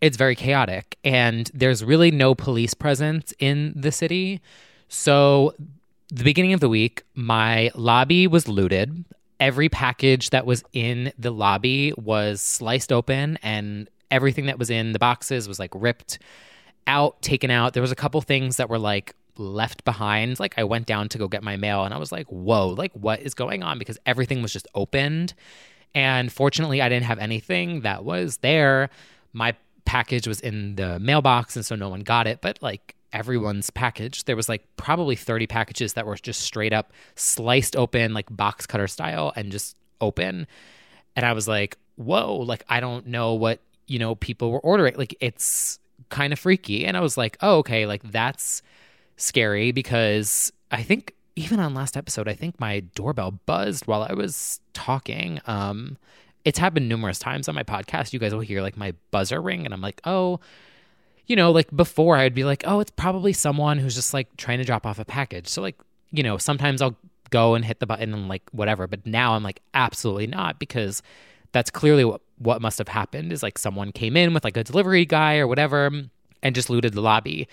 it's 0.00 0.16
very 0.16 0.34
chaotic 0.34 0.98
and 1.04 1.48
there's 1.54 1.84
really 1.84 2.10
no 2.10 2.34
police 2.34 2.74
presence 2.74 3.32
in 3.38 3.72
the 3.76 3.92
city. 3.92 4.40
So 4.88 5.54
the 6.08 6.24
beginning 6.24 6.52
of 6.52 6.60
the 6.60 6.68
week, 6.68 7.04
my 7.14 7.70
lobby 7.74 8.26
was 8.26 8.48
looted. 8.48 9.04
Every 9.38 9.68
package 9.68 10.30
that 10.30 10.44
was 10.44 10.64
in 10.72 11.12
the 11.18 11.30
lobby 11.30 11.94
was 11.96 12.40
sliced 12.40 12.92
open 12.92 13.38
and 13.42 13.88
everything 14.10 14.46
that 14.46 14.58
was 14.58 14.70
in 14.70 14.92
the 14.92 14.98
boxes 14.98 15.46
was 15.46 15.58
like 15.60 15.70
ripped 15.74 16.18
out, 16.86 17.22
taken 17.22 17.50
out. 17.50 17.72
There 17.72 17.80
was 17.80 17.92
a 17.92 17.96
couple 17.96 18.20
things 18.20 18.56
that 18.56 18.68
were 18.68 18.78
like 18.78 19.14
left 19.38 19.84
behind. 19.84 20.38
Like 20.40 20.54
I 20.58 20.64
went 20.64 20.86
down 20.86 21.08
to 21.10 21.18
go 21.18 21.28
get 21.28 21.42
my 21.42 21.56
mail 21.56 21.84
and 21.84 21.94
I 21.94 21.98
was 21.98 22.12
like, 22.12 22.26
whoa, 22.28 22.68
like 22.68 22.92
what 22.92 23.20
is 23.20 23.34
going 23.34 23.62
on? 23.62 23.78
Because 23.78 23.98
everything 24.06 24.42
was 24.42 24.52
just 24.52 24.66
opened. 24.74 25.34
And 25.94 26.32
fortunately, 26.32 26.80
I 26.80 26.88
didn't 26.88 27.04
have 27.04 27.18
anything 27.18 27.82
that 27.82 28.04
was 28.04 28.38
there. 28.38 28.90
My 29.32 29.54
package 29.84 30.26
was 30.26 30.40
in 30.40 30.76
the 30.76 30.98
mailbox 30.98 31.56
and 31.56 31.64
so 31.64 31.74
no 31.74 31.88
one 31.88 32.00
got 32.00 32.26
it. 32.26 32.40
But 32.40 32.58
like 32.62 32.94
everyone's 33.12 33.70
package, 33.70 34.24
there 34.24 34.36
was 34.36 34.48
like 34.48 34.64
probably 34.76 35.16
30 35.16 35.46
packages 35.46 35.94
that 35.94 36.06
were 36.06 36.16
just 36.16 36.40
straight 36.40 36.72
up 36.72 36.92
sliced 37.14 37.76
open, 37.76 38.14
like 38.14 38.34
box 38.34 38.66
cutter 38.66 38.88
style 38.88 39.32
and 39.36 39.52
just 39.52 39.76
open. 40.00 40.46
And 41.14 41.26
I 41.26 41.32
was 41.32 41.46
like, 41.46 41.76
whoa, 41.96 42.36
like 42.36 42.64
I 42.68 42.80
don't 42.80 43.06
know 43.06 43.34
what, 43.34 43.60
you 43.86 43.98
know, 43.98 44.14
people 44.14 44.50
were 44.50 44.60
ordering. 44.60 44.96
Like 44.96 45.14
it's 45.20 45.78
kind 46.08 46.32
of 46.32 46.38
freaky. 46.38 46.86
And 46.86 46.96
I 46.96 47.00
was 47.00 47.16
like, 47.16 47.36
oh, 47.40 47.58
okay, 47.58 47.86
like 47.86 48.02
that's 48.04 48.62
scary 49.16 49.72
because 49.72 50.52
I 50.70 50.82
think 50.82 51.14
even 51.36 51.60
on 51.60 51.74
last 51.74 51.96
episode, 51.96 52.28
I 52.28 52.34
think 52.34 52.60
my 52.60 52.80
doorbell 52.94 53.32
buzzed 53.46 53.86
while 53.86 54.06
I 54.08 54.12
was 54.12 54.60
talking. 54.74 55.40
Um, 55.46 55.96
it's 56.44 56.58
happened 56.58 56.88
numerous 56.88 57.18
times 57.18 57.48
on 57.48 57.54
my 57.54 57.62
podcast. 57.62 58.12
You 58.12 58.18
guys 58.18 58.34
will 58.34 58.40
hear 58.40 58.62
like 58.62 58.76
my 58.76 58.94
buzzer 59.10 59.40
ring, 59.40 59.64
and 59.64 59.72
I'm 59.72 59.80
like, 59.80 60.00
oh, 60.04 60.40
you 61.26 61.36
know, 61.36 61.50
like 61.50 61.74
before 61.74 62.16
I'd 62.16 62.34
be 62.34 62.44
like, 62.44 62.64
oh, 62.66 62.80
it's 62.80 62.90
probably 62.90 63.32
someone 63.32 63.78
who's 63.78 63.94
just 63.94 64.12
like 64.12 64.36
trying 64.36 64.58
to 64.58 64.64
drop 64.64 64.84
off 64.84 64.98
a 64.98 65.04
package. 65.04 65.48
So, 65.48 65.62
like, 65.62 65.76
you 66.10 66.22
know, 66.22 66.36
sometimes 66.36 66.82
I'll 66.82 66.96
go 67.30 67.54
and 67.54 67.64
hit 67.64 67.80
the 67.80 67.86
button 67.86 68.12
and 68.12 68.28
like 68.28 68.42
whatever. 68.52 68.86
But 68.86 69.06
now 69.06 69.34
I'm 69.34 69.42
like, 69.42 69.62
absolutely 69.72 70.26
not, 70.26 70.58
because 70.58 71.02
that's 71.52 71.70
clearly 71.70 72.04
what, 72.04 72.20
what 72.38 72.60
must 72.60 72.78
have 72.78 72.88
happened 72.88 73.32
is 73.32 73.42
like 73.42 73.58
someone 73.58 73.92
came 73.92 74.16
in 74.16 74.34
with 74.34 74.44
like 74.44 74.56
a 74.56 74.64
delivery 74.64 75.04
guy 75.04 75.38
or 75.38 75.46
whatever 75.46 75.90
and 76.42 76.54
just 76.54 76.70
looted 76.70 76.92
the 76.92 77.00
lobby. 77.00 77.48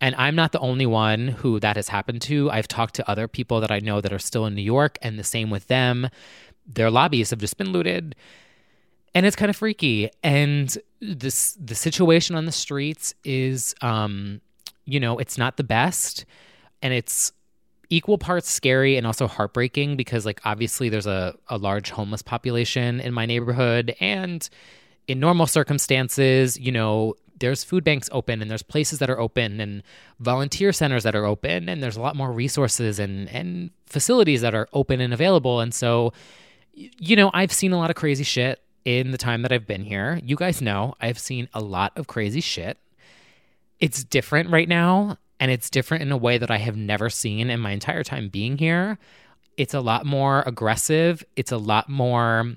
And 0.00 0.14
I'm 0.16 0.34
not 0.34 0.52
the 0.52 0.58
only 0.58 0.86
one 0.86 1.28
who 1.28 1.60
that 1.60 1.76
has 1.76 1.88
happened 1.88 2.22
to. 2.22 2.50
I've 2.50 2.68
talked 2.68 2.94
to 2.96 3.10
other 3.10 3.28
people 3.28 3.60
that 3.60 3.70
I 3.70 3.78
know 3.78 4.00
that 4.00 4.12
are 4.12 4.18
still 4.18 4.46
in 4.46 4.54
New 4.54 4.62
York, 4.62 4.98
and 5.02 5.18
the 5.18 5.24
same 5.24 5.50
with 5.50 5.68
them. 5.68 6.08
Their 6.66 6.90
lobbies 6.90 7.30
have 7.30 7.38
just 7.38 7.56
been 7.56 7.70
looted. 7.72 8.14
And 9.14 9.24
it's 9.24 9.36
kind 9.36 9.50
of 9.50 9.56
freaky. 9.56 10.10
And 10.22 10.76
this 11.00 11.56
the 11.60 11.74
situation 11.74 12.34
on 12.34 12.46
the 12.46 12.52
streets 12.52 13.14
is 13.22 13.74
um, 13.80 14.40
you 14.84 15.00
know, 15.00 15.18
it's 15.18 15.38
not 15.38 15.56
the 15.56 15.64
best. 15.64 16.24
And 16.82 16.92
it's 16.92 17.32
equal 17.90 18.18
parts 18.18 18.50
scary 18.50 18.96
and 18.96 19.06
also 19.06 19.26
heartbreaking 19.26 19.96
because 19.96 20.26
like 20.26 20.40
obviously 20.44 20.88
there's 20.88 21.06
a, 21.06 21.34
a 21.48 21.58
large 21.58 21.90
homeless 21.90 22.22
population 22.22 23.00
in 23.00 23.12
my 23.12 23.26
neighborhood 23.26 23.94
and 24.00 24.48
in 25.06 25.20
normal 25.20 25.46
circumstances, 25.46 26.58
you 26.58 26.72
know, 26.72 27.14
there's 27.40 27.64
food 27.64 27.84
banks 27.84 28.08
open 28.12 28.40
and 28.40 28.50
there's 28.50 28.62
places 28.62 28.98
that 28.98 29.10
are 29.10 29.18
open 29.18 29.60
and 29.60 29.82
volunteer 30.20 30.72
centers 30.72 31.02
that 31.02 31.14
are 31.14 31.24
open 31.24 31.68
and 31.68 31.82
there's 31.82 31.96
a 31.96 32.00
lot 32.00 32.16
more 32.16 32.32
resources 32.32 32.98
and 32.98 33.28
and 33.28 33.70
facilities 33.86 34.40
that 34.40 34.54
are 34.54 34.68
open 34.72 35.00
and 35.00 35.12
available 35.12 35.60
and 35.60 35.74
so 35.74 36.12
you 36.72 37.16
know 37.16 37.30
I've 37.34 37.52
seen 37.52 37.72
a 37.72 37.78
lot 37.78 37.90
of 37.90 37.96
crazy 37.96 38.24
shit 38.24 38.60
in 38.84 39.12
the 39.12 39.18
time 39.18 39.42
that 39.42 39.52
I've 39.52 39.66
been 39.66 39.84
here. 39.84 40.20
You 40.22 40.36
guys 40.36 40.60
know 40.60 40.94
I've 41.00 41.18
seen 41.18 41.48
a 41.54 41.60
lot 41.60 41.92
of 41.96 42.06
crazy 42.06 42.40
shit. 42.40 42.78
It's 43.80 44.04
different 44.04 44.50
right 44.50 44.68
now 44.68 45.18
and 45.40 45.50
it's 45.50 45.70
different 45.70 46.02
in 46.02 46.12
a 46.12 46.16
way 46.16 46.38
that 46.38 46.50
I 46.50 46.58
have 46.58 46.76
never 46.76 47.10
seen 47.10 47.50
in 47.50 47.60
my 47.60 47.72
entire 47.72 48.04
time 48.04 48.28
being 48.28 48.58
here. 48.58 48.98
It's 49.56 49.74
a 49.74 49.80
lot 49.80 50.04
more 50.04 50.42
aggressive. 50.46 51.24
It's 51.36 51.52
a 51.52 51.56
lot 51.56 51.88
more 51.88 52.54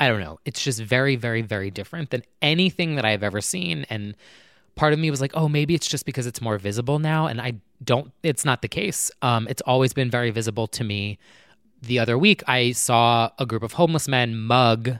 I 0.00 0.08
don't 0.08 0.20
know. 0.20 0.38
It's 0.44 0.62
just 0.62 0.80
very, 0.80 1.16
very, 1.16 1.42
very 1.42 1.70
different 1.70 2.10
than 2.10 2.22
anything 2.40 2.94
that 2.96 3.04
I've 3.04 3.22
ever 3.22 3.40
seen. 3.40 3.84
And 3.90 4.14
part 4.76 4.92
of 4.92 4.98
me 4.98 5.10
was 5.10 5.20
like, 5.20 5.32
oh, 5.34 5.48
maybe 5.48 5.74
it's 5.74 5.88
just 5.88 6.06
because 6.06 6.26
it's 6.26 6.40
more 6.40 6.58
visible 6.58 6.98
now. 6.98 7.26
And 7.26 7.40
I 7.40 7.54
don't, 7.82 8.12
it's 8.22 8.44
not 8.44 8.62
the 8.62 8.68
case. 8.68 9.10
Um, 9.22 9.48
it's 9.48 9.62
always 9.62 9.92
been 9.92 10.10
very 10.10 10.30
visible 10.30 10.66
to 10.68 10.84
me. 10.84 11.18
The 11.82 11.98
other 11.98 12.16
week, 12.16 12.42
I 12.48 12.72
saw 12.72 13.30
a 13.38 13.46
group 13.46 13.62
of 13.62 13.72
homeless 13.74 14.08
men 14.08 14.36
mug 14.36 14.98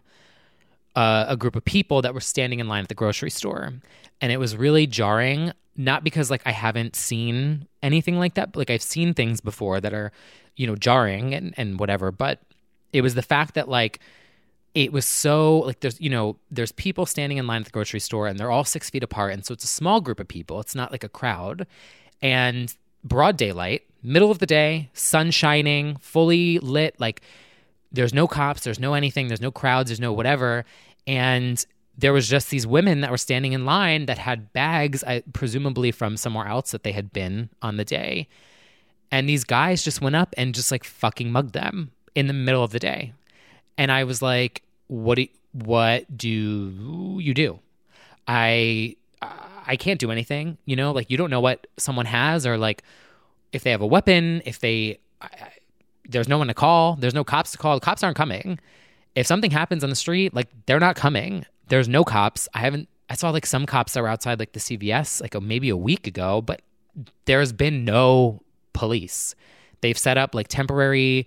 uh, 0.99 1.26
a 1.28 1.37
group 1.37 1.55
of 1.55 1.64
people 1.64 2.02
that 2.02 2.12
were 2.12 2.21
standing 2.21 2.59
in 2.59 2.67
line 2.67 2.83
at 2.83 2.88
the 2.88 2.95
grocery 2.95 3.31
store. 3.31 3.73
And 4.21 4.33
it 4.33 4.38
was 4.38 4.57
really 4.57 4.85
jarring, 4.85 5.52
not 5.76 6.02
because 6.02 6.28
like 6.28 6.43
I 6.45 6.50
haven't 6.50 6.97
seen 6.97 7.69
anything 7.85 8.19
like 8.19 8.35
that, 8.35 8.50
but 8.50 8.59
like 8.59 8.71
I've 8.71 8.83
seen 8.83 9.14
things 9.14 9.40
before 9.40 9.81
that 9.81 9.95
are, 9.95 10.11
you 10.57 10.67
know, 10.67 10.75
jarring 10.75 11.35
and, 11.35 11.55
and 11.57 11.78
whatever. 11.78 12.11
But 12.11 12.40
it 12.93 13.02
was 13.02 13.14
the 13.14 13.23
fact 13.23 13.55
that 13.55 13.69
like, 13.69 14.00
it 14.78 14.92
was 14.92 15.04
so 15.04 15.58
like 15.58 15.80
there's 15.80 16.00
you 16.00 16.08
know 16.08 16.37
there's 16.52 16.70
people 16.70 17.04
standing 17.04 17.37
in 17.37 17.49
line 17.49 17.62
at 17.62 17.64
the 17.64 17.73
grocery 17.73 17.99
store 17.99 18.28
and 18.28 18.38
they're 18.38 18.50
all 18.50 18.62
six 18.62 18.88
feet 18.88 19.02
apart. 19.02 19.32
And 19.32 19.44
so 19.44 19.52
it's 19.52 19.64
a 19.64 19.68
small 19.68 20.00
group 20.00 20.20
of 20.20 20.28
people. 20.28 20.61
It's 20.61 20.76
not 20.76 20.92
like 20.92 21.02
a 21.02 21.08
crowd. 21.08 21.66
And 22.23 22.73
broad 23.02 23.37
daylight 23.37 23.82
middle 24.04 24.30
of 24.30 24.38
the 24.38 24.47
day 24.47 24.88
sun 24.92 25.30
shining 25.32 25.97
fully 25.97 26.58
lit 26.61 26.94
like 27.00 27.23
there's 27.90 28.12
no 28.14 28.28
cops 28.28 28.62
there's 28.62 28.78
no 28.78 28.94
anything 28.94 29.28
there's 29.28 29.40
no 29.40 29.50
crowds 29.50 29.90
there's 29.90 29.99
no 29.99 30.12
whatever. 30.12 30.64
And 31.08 31.64
there 31.97 32.12
was 32.12 32.28
just 32.28 32.50
these 32.50 32.66
women 32.66 33.00
that 33.00 33.11
were 33.11 33.18
standing 33.18 33.54
in 33.54 33.64
line 33.64 34.06
that 34.06 34.18
had 34.18 34.52
bags 34.52 35.02
I, 35.02 35.25
presumably 35.32 35.90
from 35.90 36.16
somewhere 36.16 36.47
else 36.47 36.70
that 36.70 36.85
they 36.85 36.92
had 36.92 37.12
been 37.12 37.50
on 37.62 37.78
the 37.78 37.85
day. 37.85 38.28
And 39.11 39.28
these 39.28 39.42
guys 39.42 39.82
just 39.82 40.00
went 40.00 40.14
up 40.14 40.35
and 40.38 40.54
just 40.54 40.70
like 40.70 40.85
fucking 40.85 41.32
mugged 41.32 41.54
them 41.54 41.90
in 42.14 42.28
the 42.28 42.32
middle 42.32 42.62
of 42.62 42.70
the 42.70 42.78
day. 42.78 43.14
And 43.76 43.90
I 43.90 44.04
was 44.04 44.23
like, 44.23 44.62
"What 44.88 45.16
do 45.16 45.26
what 45.52 46.16
do 46.16 47.18
you 47.21 47.35
do?" 47.35 47.61
I 48.26 48.97
I 49.23 49.76
can't 49.76 50.00
do 50.00 50.11
anything. 50.11 50.59
You 50.64 50.76
know, 50.76 50.92
like 50.92 51.11
you 51.11 51.16
don't 51.16 51.30
know 51.30 51.40
what 51.40 51.66
someone 51.76 52.07
has 52.07 52.47
or 52.47 52.59
like 52.59 52.83
if 53.52 53.62
they 53.62 53.71
have 53.71 53.80
a 53.80 53.87
weapon. 53.87 54.42
If 54.45 54.59
they 54.59 54.99
I, 55.21 55.28
there's 56.09 56.28
no 56.28 56.38
one 56.38 56.49
to 56.49 56.54
call. 56.54 56.97
There's 56.97 57.14
no 57.14 57.25
cops 57.25 57.52
to 57.52 57.59
call. 57.59 57.76
The 57.76 57.85
cops 57.85 58.02
aren't 58.02 58.16
coming. 58.16 58.59
If 59.14 59.26
something 59.26 59.50
happens 59.50 59.85
on 59.85 59.90
the 59.90 59.97
street, 59.97 60.35
like 60.35 60.49
they're 60.66 60.80
not 60.80 60.97
coming. 60.97 61.45
There's 61.68 61.88
no 61.88 62.04
cops. 62.04 62.49
I 62.54 62.61
haven't. 62.61 62.88
I 63.11 63.14
saw 63.14 63.30
like 63.30 63.47
some 63.47 63.66
cops 63.66 63.95
that 63.95 64.02
were 64.02 64.09
outside 64.09 64.38
like 64.38 64.52
the 64.52 64.61
CVS 64.61 65.21
like 65.21 65.35
a, 65.35 65.40
maybe 65.40 65.71
a 65.71 65.76
week 65.76 66.07
ago, 66.07 66.42
but 66.42 66.62
there's 67.25 67.52
been 67.52 67.85
no 67.85 68.42
police. 68.73 69.35
They've 69.80 69.99
set 69.99 70.18
up 70.18 70.35
like 70.35 70.49
temporary 70.49 71.26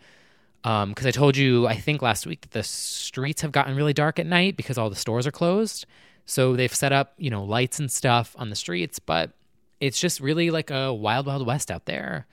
because 0.63 0.83
um, 0.83 1.07
I 1.07 1.11
told 1.11 1.37
you, 1.37 1.67
I 1.67 1.75
think 1.75 2.01
last 2.01 2.27
week 2.27 2.41
that 2.41 2.51
the 2.51 2.63
streets 2.63 3.41
have 3.41 3.51
gotten 3.51 3.75
really 3.75 3.93
dark 3.93 4.19
at 4.19 4.27
night 4.27 4.55
because 4.55 4.77
all 4.77 4.89
the 4.89 4.95
stores 4.95 5.25
are 5.25 5.31
closed. 5.31 5.85
So 6.25 6.55
they've 6.55 6.73
set 6.73 6.91
up, 6.91 7.13
you 7.17 7.29
know, 7.29 7.43
lights 7.43 7.79
and 7.79 7.91
stuff 7.91 8.35
on 8.37 8.49
the 8.49 8.55
streets, 8.55 8.99
but 8.99 9.31
it's 9.79 9.99
just 9.99 10.19
really 10.19 10.51
like 10.51 10.69
a 10.69 10.93
wild, 10.93 11.25
wild 11.25 11.45
west 11.45 11.71
out 11.71 11.85
there. 11.85 12.27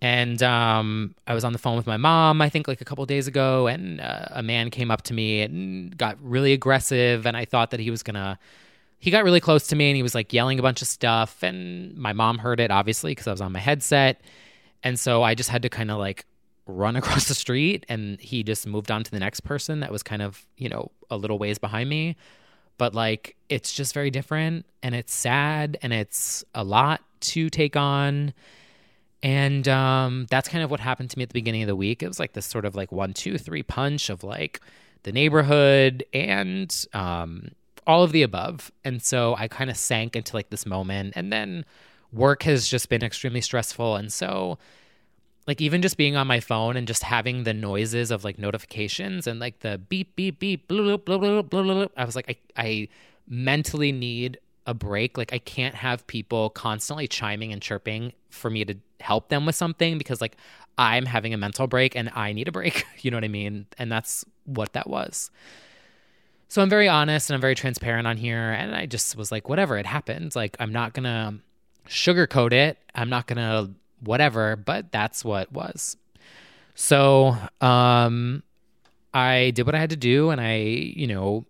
And 0.00 0.40
um, 0.44 1.16
I 1.26 1.34
was 1.34 1.44
on 1.44 1.52
the 1.52 1.58
phone 1.58 1.76
with 1.76 1.86
my 1.86 1.96
mom, 1.96 2.40
I 2.40 2.48
think 2.48 2.68
like 2.68 2.80
a 2.80 2.84
couple 2.84 3.04
days 3.06 3.26
ago, 3.26 3.66
and 3.66 4.00
uh, 4.00 4.26
a 4.30 4.42
man 4.44 4.70
came 4.70 4.92
up 4.92 5.02
to 5.02 5.14
me 5.14 5.42
and 5.42 5.96
got 5.98 6.16
really 6.22 6.52
aggressive. 6.52 7.26
And 7.26 7.36
I 7.36 7.44
thought 7.44 7.72
that 7.72 7.80
he 7.80 7.90
was 7.90 8.04
gonna, 8.04 8.38
he 9.00 9.10
got 9.10 9.24
really 9.24 9.40
close 9.40 9.66
to 9.68 9.76
me 9.76 9.90
and 9.90 9.96
he 9.96 10.04
was 10.04 10.14
like 10.14 10.32
yelling 10.32 10.60
a 10.60 10.62
bunch 10.62 10.82
of 10.82 10.88
stuff. 10.88 11.42
And 11.42 11.96
my 11.96 12.12
mom 12.12 12.38
heard 12.38 12.60
it, 12.60 12.70
obviously, 12.70 13.10
because 13.10 13.26
I 13.26 13.32
was 13.32 13.40
on 13.40 13.50
my 13.50 13.58
headset. 13.58 14.20
And 14.84 15.00
so 15.00 15.24
I 15.24 15.34
just 15.34 15.50
had 15.50 15.62
to 15.62 15.68
kind 15.68 15.90
of 15.90 15.98
like 15.98 16.24
run 16.68 16.94
across 17.00 17.26
the 17.26 17.34
street 17.34 17.84
and 17.88 18.20
he 18.20 18.44
just 18.44 18.66
moved 18.66 18.90
on 18.90 19.02
to 19.02 19.10
the 19.10 19.18
next 19.18 19.40
person 19.40 19.80
that 19.80 19.90
was 19.90 20.04
kind 20.04 20.22
of, 20.22 20.46
you 20.56 20.68
know, 20.68 20.92
a 21.10 21.16
little 21.16 21.38
ways 21.38 21.58
behind 21.58 21.88
me. 21.88 22.16
But 22.76 22.94
like 22.94 23.34
it's 23.48 23.72
just 23.72 23.92
very 23.92 24.10
different 24.10 24.64
and 24.82 24.94
it's 24.94 25.12
sad 25.12 25.76
and 25.82 25.92
it's 25.92 26.44
a 26.54 26.62
lot 26.62 27.02
to 27.20 27.50
take 27.50 27.74
on. 27.74 28.32
And 29.20 29.66
um, 29.66 30.26
that's 30.30 30.48
kind 30.48 30.62
of 30.62 30.70
what 30.70 30.78
happened 30.78 31.10
to 31.10 31.18
me 31.18 31.24
at 31.24 31.30
the 31.30 31.34
beginning 31.34 31.62
of 31.62 31.66
the 31.66 31.74
week. 31.74 32.04
It 32.04 32.06
was 32.06 32.20
like 32.20 32.34
this 32.34 32.46
sort 32.46 32.64
of 32.64 32.76
like 32.76 32.92
one, 32.92 33.14
two, 33.14 33.36
three 33.36 33.64
punch 33.64 34.10
of 34.10 34.22
like 34.22 34.60
the 35.02 35.10
neighborhood 35.10 36.04
and 36.12 36.86
um, 36.92 37.50
all 37.84 38.04
of 38.04 38.12
the 38.12 38.22
above. 38.22 38.70
And 38.84 39.02
so 39.02 39.34
I 39.36 39.48
kind 39.48 39.70
of 39.70 39.76
sank 39.76 40.14
into 40.14 40.36
like 40.36 40.50
this 40.50 40.66
moment. 40.66 41.14
And 41.16 41.32
then 41.32 41.64
work 42.12 42.44
has 42.44 42.68
just 42.68 42.88
been 42.88 43.02
extremely 43.02 43.40
stressful. 43.40 43.96
And 43.96 44.12
so 44.12 44.58
like 45.48 45.62
even 45.62 45.80
just 45.80 45.96
being 45.96 46.14
on 46.14 46.26
my 46.26 46.40
phone 46.40 46.76
and 46.76 46.86
just 46.86 47.02
having 47.02 47.44
the 47.44 47.54
noises 47.54 48.10
of 48.10 48.22
like 48.22 48.38
notifications 48.38 49.26
and 49.26 49.40
like 49.40 49.60
the 49.60 49.78
beep 49.78 50.14
beep 50.14 50.38
beep 50.38 50.68
blah 50.68 50.96
blah 50.96 51.18
blah 51.18 51.42
blah, 51.42 51.62
blah. 51.62 51.86
I 51.96 52.04
was 52.04 52.14
like 52.14 52.28
I 52.56 52.62
I 52.62 52.88
mentally 53.26 53.90
need 53.90 54.38
a 54.66 54.74
break. 54.74 55.16
Like 55.16 55.32
I 55.32 55.38
can't 55.38 55.74
have 55.74 56.06
people 56.06 56.50
constantly 56.50 57.08
chiming 57.08 57.50
and 57.50 57.62
chirping 57.62 58.12
for 58.28 58.50
me 58.50 58.62
to 58.66 58.74
help 59.00 59.30
them 59.30 59.46
with 59.46 59.54
something 59.54 59.96
because 59.96 60.20
like 60.20 60.36
I'm 60.76 61.06
having 61.06 61.32
a 61.32 61.38
mental 61.38 61.66
break 61.66 61.96
and 61.96 62.10
I 62.14 62.34
need 62.34 62.46
a 62.46 62.52
break. 62.52 62.84
you 63.00 63.10
know 63.10 63.16
what 63.16 63.24
I 63.24 63.28
mean? 63.28 63.66
And 63.78 63.90
that's 63.90 64.26
what 64.44 64.74
that 64.74 64.88
was. 64.88 65.30
So 66.48 66.60
I'm 66.60 66.68
very 66.68 66.88
honest 66.88 67.30
and 67.30 67.34
I'm 67.34 67.40
very 67.40 67.54
transparent 67.54 68.06
on 68.06 68.18
here 68.18 68.52
and 68.52 68.74
I 68.74 68.84
just 68.84 69.16
was 69.16 69.32
like 69.32 69.48
whatever, 69.48 69.78
it 69.78 69.86
happened. 69.86 70.36
Like 70.36 70.58
I'm 70.60 70.72
not 70.72 70.92
to 71.04 71.36
sugarcoat 71.88 72.52
it. 72.52 72.76
I'm 72.94 73.08
not 73.08 73.26
to 73.38 73.70
whatever, 74.00 74.56
but 74.56 74.92
that's 74.92 75.24
what 75.24 75.52
was. 75.52 75.96
So, 76.74 77.36
um, 77.60 78.42
I 79.12 79.50
did 79.50 79.66
what 79.66 79.74
I 79.74 79.78
had 79.78 79.90
to 79.90 79.96
do 79.96 80.30
and 80.30 80.40
I, 80.40 80.56
you 80.56 81.06
know, 81.06 81.44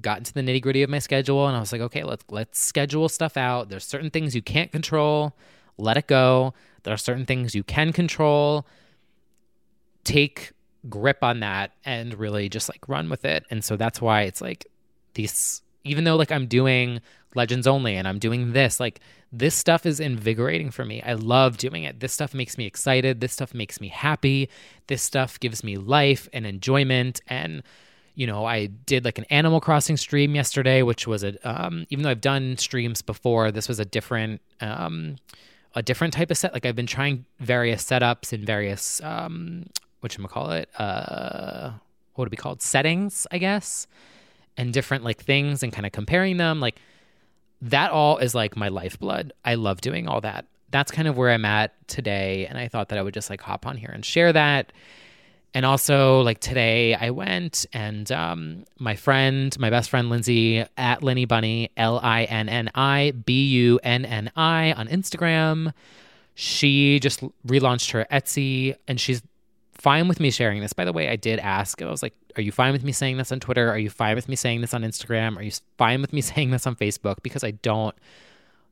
got 0.00 0.18
into 0.18 0.32
the 0.32 0.42
nitty 0.42 0.62
gritty 0.62 0.82
of 0.82 0.90
my 0.90 0.98
schedule 0.98 1.46
and 1.46 1.56
I 1.56 1.60
was 1.60 1.72
like, 1.72 1.80
okay, 1.80 2.04
let's 2.04 2.24
let's 2.30 2.58
schedule 2.58 3.08
stuff 3.08 3.36
out. 3.36 3.68
There's 3.68 3.84
certain 3.84 4.10
things 4.10 4.34
you 4.34 4.42
can't 4.42 4.70
control, 4.70 5.34
let 5.78 5.96
it 5.96 6.06
go. 6.06 6.54
There 6.84 6.94
are 6.94 6.98
certain 6.98 7.26
things 7.26 7.54
you 7.54 7.64
can 7.64 7.92
control. 7.92 8.66
Take 10.04 10.52
grip 10.88 11.22
on 11.22 11.40
that 11.40 11.72
and 11.84 12.14
really 12.14 12.48
just 12.48 12.68
like 12.68 12.88
run 12.88 13.08
with 13.08 13.24
it. 13.24 13.44
And 13.50 13.64
so 13.64 13.76
that's 13.76 14.00
why 14.00 14.22
it's 14.22 14.40
like 14.40 14.66
these 15.14 15.62
even 15.84 16.04
though 16.04 16.16
like 16.16 16.32
I'm 16.32 16.46
doing 16.46 17.00
legends 17.34 17.66
only 17.66 17.96
and 17.96 18.06
I'm 18.06 18.18
doing 18.18 18.52
this, 18.52 18.78
like 18.78 19.00
this 19.38 19.54
stuff 19.54 19.84
is 19.84 20.00
invigorating 20.00 20.70
for 20.70 20.84
me. 20.84 21.02
I 21.02 21.14
love 21.14 21.56
doing 21.56 21.82
it. 21.84 22.00
This 22.00 22.12
stuff 22.12 22.34
makes 22.34 22.56
me 22.56 22.66
excited. 22.66 23.20
This 23.20 23.32
stuff 23.32 23.52
makes 23.52 23.80
me 23.80 23.88
happy. 23.88 24.48
This 24.86 25.02
stuff 25.02 25.40
gives 25.40 25.64
me 25.64 25.76
life 25.76 26.28
and 26.32 26.46
enjoyment. 26.46 27.20
And, 27.26 27.62
you 28.14 28.26
know, 28.26 28.44
I 28.44 28.66
did 28.66 29.04
like 29.04 29.18
an 29.18 29.24
Animal 29.30 29.60
Crossing 29.60 29.96
stream 29.96 30.34
yesterday, 30.34 30.82
which 30.82 31.06
was 31.06 31.24
a, 31.24 31.34
um, 31.42 31.86
even 31.90 32.04
though 32.04 32.10
I've 32.10 32.20
done 32.20 32.56
streams 32.58 33.02
before, 33.02 33.50
this 33.50 33.68
was 33.68 33.80
a 33.80 33.84
different, 33.84 34.40
um, 34.60 35.16
a 35.74 35.82
different 35.82 36.14
type 36.14 36.30
of 36.30 36.38
set. 36.38 36.52
Like 36.52 36.64
I've 36.64 36.76
been 36.76 36.86
trying 36.86 37.24
various 37.40 37.84
setups 37.84 38.32
and 38.32 38.46
various, 38.46 39.02
um, 39.02 39.66
you 40.02 40.28
call 40.28 40.50
it, 40.52 40.68
uh, 40.78 41.70
what 42.14 42.22
would 42.22 42.28
it 42.28 42.30
be 42.30 42.36
called? 42.36 42.62
Settings, 42.62 43.26
I 43.32 43.38
guess, 43.38 43.86
and 44.56 44.72
different 44.72 45.02
like 45.02 45.20
things 45.20 45.62
and 45.64 45.72
kind 45.72 45.86
of 45.86 45.92
comparing 45.92 46.36
them. 46.36 46.60
Like, 46.60 46.78
that 47.64 47.90
all 47.90 48.18
is 48.18 48.34
like 48.34 48.56
my 48.56 48.68
lifeblood. 48.68 49.32
I 49.44 49.54
love 49.54 49.80
doing 49.80 50.06
all 50.06 50.20
that. 50.20 50.46
That's 50.70 50.90
kind 50.90 51.08
of 51.08 51.16
where 51.16 51.30
I'm 51.30 51.44
at 51.44 51.72
today. 51.88 52.46
And 52.46 52.58
I 52.58 52.68
thought 52.68 52.90
that 52.90 52.98
I 52.98 53.02
would 53.02 53.14
just 53.14 53.30
like 53.30 53.40
hop 53.40 53.66
on 53.66 53.76
here 53.76 53.90
and 53.92 54.04
share 54.04 54.32
that. 54.32 54.72
And 55.54 55.64
also, 55.64 56.20
like 56.22 56.40
today, 56.40 56.94
I 56.94 57.10
went 57.10 57.64
and 57.72 58.10
um, 58.10 58.64
my 58.78 58.96
friend, 58.96 59.56
my 59.58 59.70
best 59.70 59.88
friend 59.88 60.10
Lindsay 60.10 60.64
at 60.76 61.02
Linny 61.04 61.26
Bunny, 61.26 61.70
L 61.76 62.00
I 62.02 62.24
N 62.24 62.48
N 62.48 62.70
I 62.74 63.12
B 63.24 63.46
U 63.46 63.78
N 63.84 64.04
N 64.04 64.32
I 64.34 64.72
on 64.72 64.88
Instagram. 64.88 65.72
She 66.34 66.98
just 66.98 67.22
relaunched 67.46 67.92
her 67.92 68.04
Etsy 68.10 68.74
and 68.88 69.00
she's 69.00 69.22
fine 69.72 70.08
with 70.08 70.18
me 70.18 70.32
sharing 70.32 70.60
this. 70.60 70.72
By 70.72 70.84
the 70.84 70.92
way, 70.92 71.08
I 71.08 71.14
did 71.14 71.38
ask. 71.38 71.80
I 71.80 71.88
was 71.88 72.02
like, 72.02 72.14
"Are 72.36 72.42
you 72.42 72.52
fine 72.52 72.72
with 72.72 72.84
me 72.84 72.92
saying 72.92 73.16
this 73.16 73.32
on 73.32 73.40
Twitter? 73.40 73.70
Are 73.70 73.78
you 73.78 73.90
fine 73.90 74.14
with 74.16 74.28
me 74.28 74.36
saying 74.36 74.60
this 74.60 74.74
on 74.74 74.82
Instagram? 74.82 75.36
Are 75.36 75.42
you 75.42 75.52
fine 75.78 76.00
with 76.00 76.12
me 76.12 76.20
saying 76.32 76.50
this 76.50 76.66
on 76.66 76.76
Facebook?" 76.76 77.22
Because 77.22 77.44
I 77.44 77.52
don't, 77.52 77.94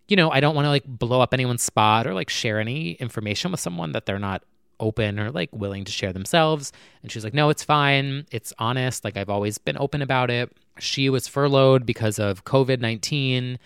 you 0.08 0.16
know, 0.16 0.30
I 0.30 0.40
don't 0.40 0.54
want 0.54 0.66
to 0.66 0.70
like 0.70 0.84
blow 0.86 1.20
up 1.20 1.34
anyone's 1.34 1.62
spot 1.62 2.06
or 2.06 2.14
like 2.14 2.30
share 2.30 2.60
any 2.60 2.92
information 2.92 3.50
with 3.50 3.60
someone 3.60 3.92
that 3.92 4.06
they're 4.06 4.18
not 4.18 4.42
open 4.80 5.20
or 5.20 5.30
like 5.30 5.50
willing 5.52 5.84
to 5.84 5.92
share 5.92 6.12
themselves. 6.12 6.72
And 7.02 7.10
she's 7.10 7.24
like, 7.24 7.34
"No, 7.34 7.50
it's 7.50 7.64
fine. 7.64 8.26
It's 8.30 8.52
honest. 8.58 9.04
Like 9.04 9.16
I've 9.16 9.30
always 9.30 9.58
been 9.58 9.78
open 9.78 10.02
about 10.02 10.30
it." 10.30 10.52
She 10.78 11.10
was 11.10 11.28
furloughed 11.28 11.86
because 11.86 12.18
of 12.18 12.44
COVID 12.44 12.80
nineteen 12.80 13.58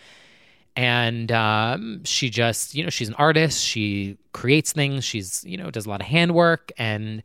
and 0.77 1.33
um, 1.33 2.05
she 2.05 2.29
just 2.29 2.75
you 2.75 2.85
know 2.85 2.91
she's 2.91 3.09
an 3.09 3.15
artist 3.15 3.65
she 3.65 4.19
creates 4.33 4.73
things 4.73 5.05
she's 5.05 5.43
you 5.45 5.57
know 5.57 5.71
does 5.71 5.87
a 5.87 5.89
lot 5.89 6.01
of 6.01 6.07
handwork 6.07 6.71
and 6.77 7.23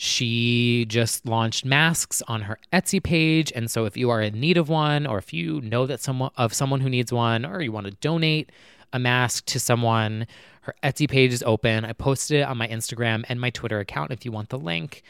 she 0.00 0.84
just 0.88 1.26
launched 1.26 1.64
masks 1.64 2.22
on 2.28 2.42
her 2.42 2.58
etsy 2.72 3.02
page 3.02 3.52
and 3.54 3.70
so 3.70 3.84
if 3.84 3.96
you 3.96 4.10
are 4.10 4.22
in 4.22 4.38
need 4.38 4.56
of 4.56 4.68
one 4.68 5.06
or 5.06 5.18
if 5.18 5.32
you 5.32 5.60
know 5.62 5.86
that 5.86 6.00
someone 6.00 6.30
of 6.36 6.54
someone 6.54 6.80
who 6.80 6.88
needs 6.88 7.12
one 7.12 7.44
or 7.44 7.60
you 7.60 7.72
want 7.72 7.84
to 7.84 7.92
donate 7.92 8.50
a 8.92 8.98
mask 8.98 9.44
to 9.44 9.58
someone 9.58 10.26
her 10.62 10.74
etsy 10.82 11.08
page 11.08 11.32
is 11.32 11.42
open 11.42 11.84
i 11.84 11.92
posted 11.92 12.40
it 12.40 12.44
on 12.44 12.56
my 12.56 12.68
instagram 12.68 13.24
and 13.28 13.40
my 13.40 13.50
twitter 13.50 13.80
account 13.80 14.12
if 14.12 14.24
you 14.24 14.32
want 14.32 14.48
the 14.50 14.58
link 14.58 15.02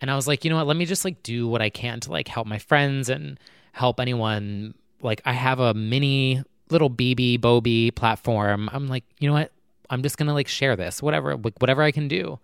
and 0.00 0.10
i 0.10 0.14
was 0.14 0.28
like 0.28 0.44
you 0.44 0.50
know 0.50 0.56
what 0.56 0.66
let 0.66 0.76
me 0.76 0.84
just 0.84 1.04
like 1.04 1.22
do 1.22 1.48
what 1.48 1.62
i 1.62 1.70
can 1.70 1.98
to 1.98 2.10
like 2.10 2.28
help 2.28 2.46
my 2.46 2.58
friends 2.58 3.08
and 3.08 3.40
help 3.72 3.98
anyone 3.98 4.74
like 5.00 5.22
i 5.24 5.32
have 5.32 5.58
a 5.58 5.72
mini 5.74 6.42
little 6.70 6.90
BB 6.90 7.40
Bobby 7.40 7.90
platform. 7.90 8.68
I'm 8.72 8.88
like, 8.88 9.04
you 9.18 9.28
know 9.28 9.34
what? 9.34 9.52
I'm 9.90 10.02
just 10.02 10.16
gonna 10.16 10.34
like 10.34 10.48
share 10.48 10.76
this, 10.76 11.02
whatever, 11.02 11.36
like 11.36 11.58
whatever 11.58 11.82
I 11.82 11.92
can 11.92 12.08
do. 12.08 12.38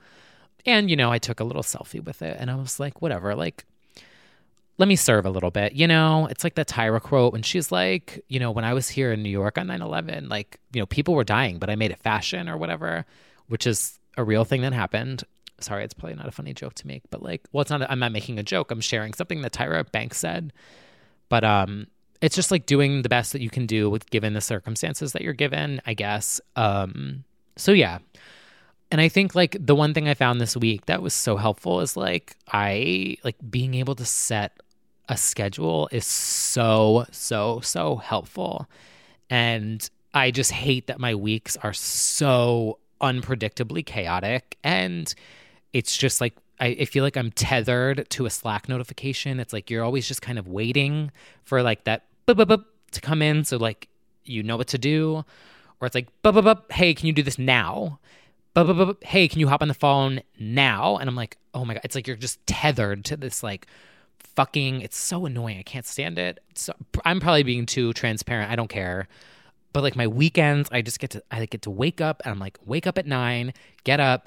And 0.67 0.91
you 0.91 0.97
know, 0.97 1.11
I 1.11 1.19
took 1.19 1.41
a 1.41 1.45
little 1.45 1.63
selfie 1.63 2.03
with 2.03 2.23
it, 2.23 2.37
and 2.39 2.51
I 2.51 2.57
was 2.57 2.81
like, 2.81 3.03
whatever, 3.03 3.35
like. 3.35 3.65
Let 4.79 4.89
me 4.89 4.97
serve 4.97 5.27
a 5.27 5.31
little 5.31 5.51
bit. 5.51 5.75
You 5.75 5.87
know, 5.87 6.27
it's 6.31 6.43
like 6.43 6.55
that 6.55 6.67
Tyra 6.67 7.03
quote 7.03 7.35
when 7.35 7.43
she's 7.43 7.71
like, 7.71 8.25
you 8.29 8.41
know, 8.41 8.51
when 8.51 8.65
I 8.65 8.73
was 8.73 8.89
here 8.89 9.13
in 9.13 9.23
New 9.23 9.29
York 9.29 9.59
on 9.59 9.67
9 9.67 9.83
11, 9.83 10.31
like, 10.31 10.59
you 10.73 10.81
know, 10.81 10.87
people 10.87 11.13
were 11.13 11.23
dying, 11.23 11.59
but 11.59 11.69
I 11.69 11.77
made 11.77 11.91
it 11.91 11.99
fashion 11.99 12.49
or 12.49 12.57
whatever, 12.57 13.05
which 13.49 13.67
is 13.67 13.99
a 14.17 14.25
real 14.25 14.47
thing 14.47 14.63
that 14.63 14.73
happened. 14.73 15.25
Sorry, 15.61 15.85
it's 15.85 15.93
probably 15.93 16.17
not 16.17 16.29
a 16.29 16.31
funny 16.31 16.55
joke 16.55 16.73
to 16.77 16.87
make, 16.87 17.03
but 17.11 17.23
like, 17.23 17.47
well, 17.53 17.61
it's 17.61 17.71
not, 17.71 17.83
i 17.83 17.93
am 17.93 17.99
not 17.99 18.13
making 18.13 18.39
a 18.39 18.43
joke. 18.43 18.71
I'm 18.71 18.81
sharing 18.81 19.13
something 19.13 19.43
that 19.43 19.53
Tyra 19.53 19.85
Banks 19.93 20.17
said. 20.17 20.51
But 21.29 21.45
um, 21.45 21.87
it's 22.21 22.35
just 22.35 22.51
like 22.51 22.67
doing 22.67 23.03
the 23.03 23.09
best 23.09 23.33
that 23.33 23.41
you 23.41 23.51
can 23.51 23.67
do 23.67 23.89
with 23.89 24.11
given 24.11 24.35
the 24.35 24.41
circumstances 24.41 25.13
that 25.13 25.23
you're 25.23 25.33
given, 25.33 25.81
I 25.87 25.95
guess. 25.95 26.41
Um, 26.57 27.25
so 27.57 27.73
yeah. 27.73 27.99
And 28.91 29.01
I 29.01 29.09
think 29.09 29.35
like 29.35 29.57
the 29.59 29.75
one 29.75 29.95
thing 29.95 30.09
I 30.09 30.15
found 30.15 30.41
this 30.41 30.57
week 30.57 30.87
that 30.87 31.03
was 31.03 31.15
so 31.15 31.37
helpful 31.37 31.81
is 31.81 31.97
like 31.97 32.37
I 32.53 33.17
like 33.25 33.37
being 33.51 33.75
able 33.75 33.95
to 33.97 34.05
set 34.05 34.61
a 35.09 35.17
schedule 35.17 35.89
is 35.93 36.07
so 36.07 37.07
so 37.13 37.61
so 37.61 37.97
helpful. 37.97 38.69
And 39.29 39.89
I 40.13 40.31
just 40.33 40.51
hate 40.51 40.89
that 40.89 40.99
my 40.99 41.15
weeks 41.15 41.57
are 41.59 41.73
so 41.73 42.79
unpredictably 43.01 43.87
chaotic 43.87 44.59
and 44.63 45.15
it's 45.73 45.97
just 45.97 46.21
like 46.21 46.35
I, 46.59 46.77
I 46.81 46.85
feel 46.85 47.05
like 47.05 47.17
I'm 47.17 47.31
tethered 47.31 48.11
to 48.11 48.27
a 48.27 48.31
Slack 48.31 48.69
notification. 48.69 49.41
It's 49.41 49.53
like 49.53 49.71
you're 49.71 49.85
always 49.85 50.07
just 50.07 50.21
kind 50.21 50.39
of 50.39 50.47
waiting 50.47 51.11
for 51.45 51.63
like 51.63 51.85
that 51.85 52.05
bup, 52.27 52.37
bup, 52.37 52.49
bup, 52.49 52.67
to 52.93 53.01
come 53.01 53.23
in. 53.23 53.45
So 53.45 53.57
like 53.57 53.89
you 54.25 54.43
know 54.43 54.57
what 54.57 54.69
to 54.69 54.79
do. 54.79 55.25
Or 55.81 55.87
it's 55.87 55.95
like, 55.95 56.09
bup, 56.23 56.35
bup, 56.35 56.45
bup, 56.45 56.73
hey, 56.73 56.93
can 56.95 57.07
you 57.07 57.13
do 57.13 57.23
this 57.23 57.39
now? 57.39 57.99
Hey, 58.55 59.29
can 59.29 59.41
you 59.41 59.49
hop 59.49 59.63
on 59.63 59.69
the 59.69 59.75
phone 59.75 60.21
now? 60.39 60.97
And 60.97 61.09
I'm 61.09 61.17
like, 61.17 61.37
oh 61.55 61.65
my 61.65 61.75
God. 61.75 61.83
It's 61.85 61.95
like 61.95 62.07
you're 62.07 62.17
just 62.17 62.45
tethered 62.47 63.05
to 63.07 63.17
this 63.17 63.43
like 63.43 63.67
fucking, 64.19 64.81
it's 64.81 64.97
so 64.97 65.27
annoying. 65.27 65.59
I 65.59 65.63
can't 65.63 65.87
stand 65.87 66.19
it. 66.19 66.41
So 66.55 66.73
I'm 67.05 67.21
probably 67.21 67.43
being 67.43 67.67
too 67.67 67.93
transparent. 67.93 68.51
I 68.51 68.57
don't 68.57 68.69
care. 68.69 69.09
But 69.73 69.83
like 69.83 69.97
my 69.97 70.07
weekends, 70.07 70.69
I 70.73 70.83
just 70.83 70.99
get 70.99 71.11
to 71.11 71.23
I 71.31 71.47
get 71.47 71.63
to 71.63 71.71
wake 71.71 72.01
up 72.01 72.23
and 72.25 72.33
I'm 72.33 72.41
like, 72.41 72.59
wake 72.65 72.87
up 72.87 72.99
at 72.99 73.07
nine, 73.07 73.53
get 73.85 74.01
up, 74.01 74.27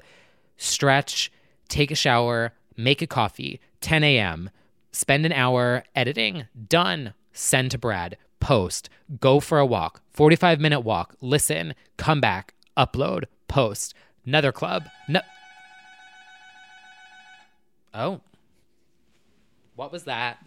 stretch, 0.56 1.30
take 1.68 1.90
a 1.90 1.94
shower, 1.94 2.54
make 2.76 3.02
a 3.02 3.06
coffee, 3.06 3.60
10 3.80 4.04
a.m., 4.04 4.50
spend 4.92 5.26
an 5.26 5.32
hour 5.32 5.84
editing, 5.94 6.46
done, 6.68 7.12
send 7.32 7.70
to 7.72 7.78
Brad, 7.78 8.16
post, 8.40 8.88
go 9.20 9.40
for 9.40 9.58
a 9.58 9.66
walk, 9.66 10.00
45 10.12 10.60
minute 10.60 10.80
walk, 10.80 11.14
listen, 11.20 11.74
come 11.98 12.20
back, 12.20 12.54
upload, 12.76 13.24
post, 13.48 13.94
another 14.26 14.52
club. 14.52 14.88
No- 15.08 15.20
oh. 17.92 18.20
What 19.76 19.92
was 19.92 20.04
that? 20.04 20.38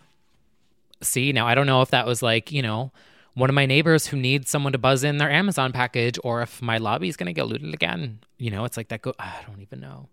See, 1.01 1.31
now 1.31 1.47
I 1.47 1.55
don't 1.55 1.67
know 1.67 1.81
if 1.81 1.91
that 1.91 2.05
was 2.05 2.21
like, 2.21 2.51
you 2.51 2.61
know, 2.61 2.91
one 3.33 3.49
of 3.49 3.53
my 3.53 3.65
neighbors 3.65 4.07
who 4.07 4.17
needs 4.17 4.49
someone 4.49 4.71
to 4.71 4.77
buzz 4.77 5.03
in 5.03 5.17
their 5.17 5.29
Amazon 5.29 5.71
package 5.71 6.17
or 6.23 6.41
if 6.41 6.61
my 6.61 6.77
lobby 6.77 7.07
is 7.07 7.17
going 7.17 7.27
to 7.27 7.33
get 7.33 7.47
looted 7.47 7.73
again. 7.73 8.19
You 8.37 8.51
know, 8.51 8.65
it's 8.65 8.77
like 8.77 8.87
that 8.87 9.01
go 9.01 9.13
I 9.19 9.41
don't 9.47 9.61
even 9.61 9.79
know 9.79 10.09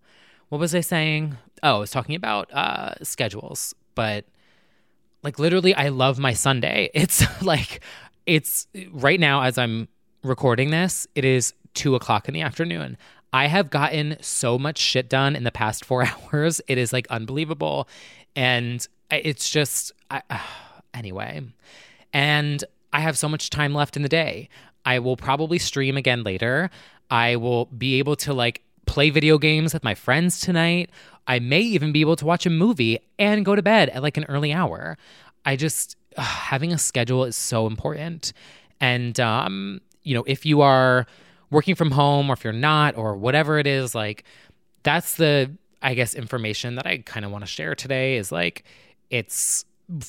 what 0.54 0.60
was 0.60 0.74
I 0.74 0.82
saying? 0.82 1.36
Oh, 1.62 1.76
I 1.76 1.78
was 1.80 1.90
talking 1.90 2.14
about 2.14 2.52
uh, 2.52 2.94
schedules, 3.02 3.74
but 3.96 4.24
like 5.24 5.38
literally, 5.38 5.74
I 5.74 5.88
love 5.88 6.18
my 6.18 6.32
Sunday. 6.32 6.90
It's 6.94 7.24
like, 7.42 7.82
it's 8.26 8.68
right 8.92 9.18
now 9.18 9.42
as 9.42 9.58
I'm 9.58 9.88
recording 10.22 10.70
this, 10.70 11.08
it 11.16 11.24
is 11.24 11.54
two 11.74 11.94
o'clock 11.94 12.28
in 12.28 12.34
the 12.34 12.42
afternoon. 12.42 12.96
I 13.34 13.48
have 13.48 13.68
gotten 13.68 14.16
so 14.20 14.60
much 14.60 14.78
shit 14.78 15.08
done 15.08 15.34
in 15.34 15.42
the 15.42 15.50
past 15.50 15.84
four 15.84 16.06
hours. 16.32 16.60
It 16.68 16.78
is 16.78 16.92
like 16.92 17.08
unbelievable. 17.10 17.88
And 18.36 18.86
it's 19.10 19.50
just, 19.50 19.90
I, 20.08 20.22
uh, 20.30 20.38
anyway. 20.94 21.42
And 22.12 22.62
I 22.92 23.00
have 23.00 23.18
so 23.18 23.28
much 23.28 23.50
time 23.50 23.74
left 23.74 23.96
in 23.96 24.02
the 24.04 24.08
day. 24.08 24.48
I 24.84 25.00
will 25.00 25.16
probably 25.16 25.58
stream 25.58 25.96
again 25.96 26.22
later. 26.22 26.70
I 27.10 27.34
will 27.34 27.64
be 27.66 27.98
able 27.98 28.14
to 28.16 28.32
like 28.32 28.62
play 28.86 29.10
video 29.10 29.36
games 29.36 29.74
with 29.74 29.82
my 29.82 29.96
friends 29.96 30.38
tonight. 30.38 30.90
I 31.26 31.40
may 31.40 31.60
even 31.60 31.90
be 31.90 32.02
able 32.02 32.16
to 32.16 32.24
watch 32.24 32.46
a 32.46 32.50
movie 32.50 33.00
and 33.18 33.44
go 33.44 33.56
to 33.56 33.62
bed 33.62 33.88
at 33.88 34.02
like 34.02 34.16
an 34.16 34.26
early 34.26 34.52
hour. 34.52 34.96
I 35.44 35.56
just, 35.56 35.96
having 36.16 36.72
a 36.72 36.78
schedule 36.78 37.24
is 37.24 37.34
so 37.34 37.66
important. 37.66 38.32
And, 38.80 39.18
um, 39.18 39.80
you 40.04 40.14
know, 40.14 40.22
if 40.28 40.46
you 40.46 40.60
are 40.60 41.08
working 41.54 41.74
from 41.74 41.92
home 41.92 42.28
or 42.28 42.34
if 42.34 42.44
you're 42.44 42.52
not 42.52 42.96
or 42.96 43.16
whatever 43.16 43.58
it 43.58 43.66
is, 43.66 43.94
like, 43.94 44.24
that's 44.82 45.14
the, 45.14 45.50
I 45.80 45.94
guess, 45.94 46.14
information 46.14 46.74
that 46.74 46.86
I 46.86 46.98
kind 46.98 47.24
of 47.24 47.30
want 47.30 47.42
to 47.44 47.50
share 47.50 47.74
today 47.74 48.16
is 48.16 48.30
like, 48.30 48.64
it's 49.10 49.64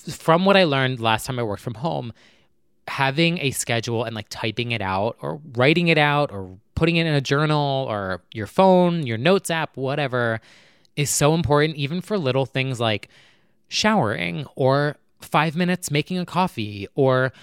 from 0.09 0.45
what 0.45 0.57
I 0.57 0.63
learned 0.63 0.99
last 0.99 1.25
time 1.25 1.39
I 1.39 1.43
worked 1.43 1.61
from 1.61 1.75
home, 1.75 2.11
having 2.87 3.39
a 3.39 3.51
schedule 3.51 4.03
and 4.03 4.15
like 4.15 4.27
typing 4.29 4.71
it 4.71 4.81
out 4.81 5.17
or 5.21 5.39
writing 5.53 5.87
it 5.87 5.97
out 5.97 6.31
or 6.31 6.57
putting 6.75 6.97
it 6.97 7.05
in 7.05 7.13
a 7.13 7.21
journal 7.21 7.87
or 7.89 8.21
your 8.33 8.47
phone, 8.47 9.07
your 9.07 9.17
notes 9.17 9.49
app, 9.49 9.77
whatever, 9.77 10.41
is 10.95 11.09
so 11.09 11.33
important, 11.33 11.77
even 11.77 12.01
for 12.01 12.17
little 12.17 12.45
things 12.45 12.79
like 12.79 13.09
showering 13.67 14.45
or 14.55 14.97
five 15.21 15.55
minutes 15.55 15.89
making 15.89 16.17
a 16.19 16.25
coffee 16.25 16.87
or 16.95 17.33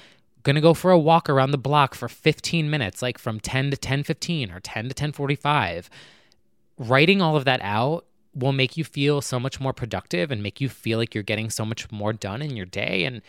gonna 0.43 0.61
go 0.61 0.75
for 0.75 0.91
a 0.91 0.99
walk 0.99 1.29
around 1.29 1.51
the 1.51 1.59
block 1.59 1.95
for 1.95 2.09
15 2.09 2.69
minutes, 2.69 3.03
like 3.03 3.19
from 3.19 3.41
10 3.41 3.71
to 3.71 3.77
10:15 3.77 4.51
or 4.55 4.61
10 4.61 4.89
to 4.89 4.95
10:45. 4.95 5.89
Writing 6.79 7.23
all 7.23 7.37
of 7.37 7.45
that 7.45 7.61
out 7.63 8.07
will 8.35 8.53
make 8.53 8.77
you 8.77 8.85
feel 8.85 9.21
so 9.21 9.39
much 9.39 9.61
more 9.61 9.73
productive 9.73 10.31
and 10.31 10.43
make 10.43 10.61
you 10.61 10.69
feel 10.69 10.99
like 10.99 11.15
you're 11.15 11.23
getting 11.23 11.51
so 11.51 11.65
much 11.65 11.91
more 11.93 12.13
done 12.13 12.41
in 12.41 12.57
your 12.57 12.67
day 12.67 13.05
and 13.05 13.21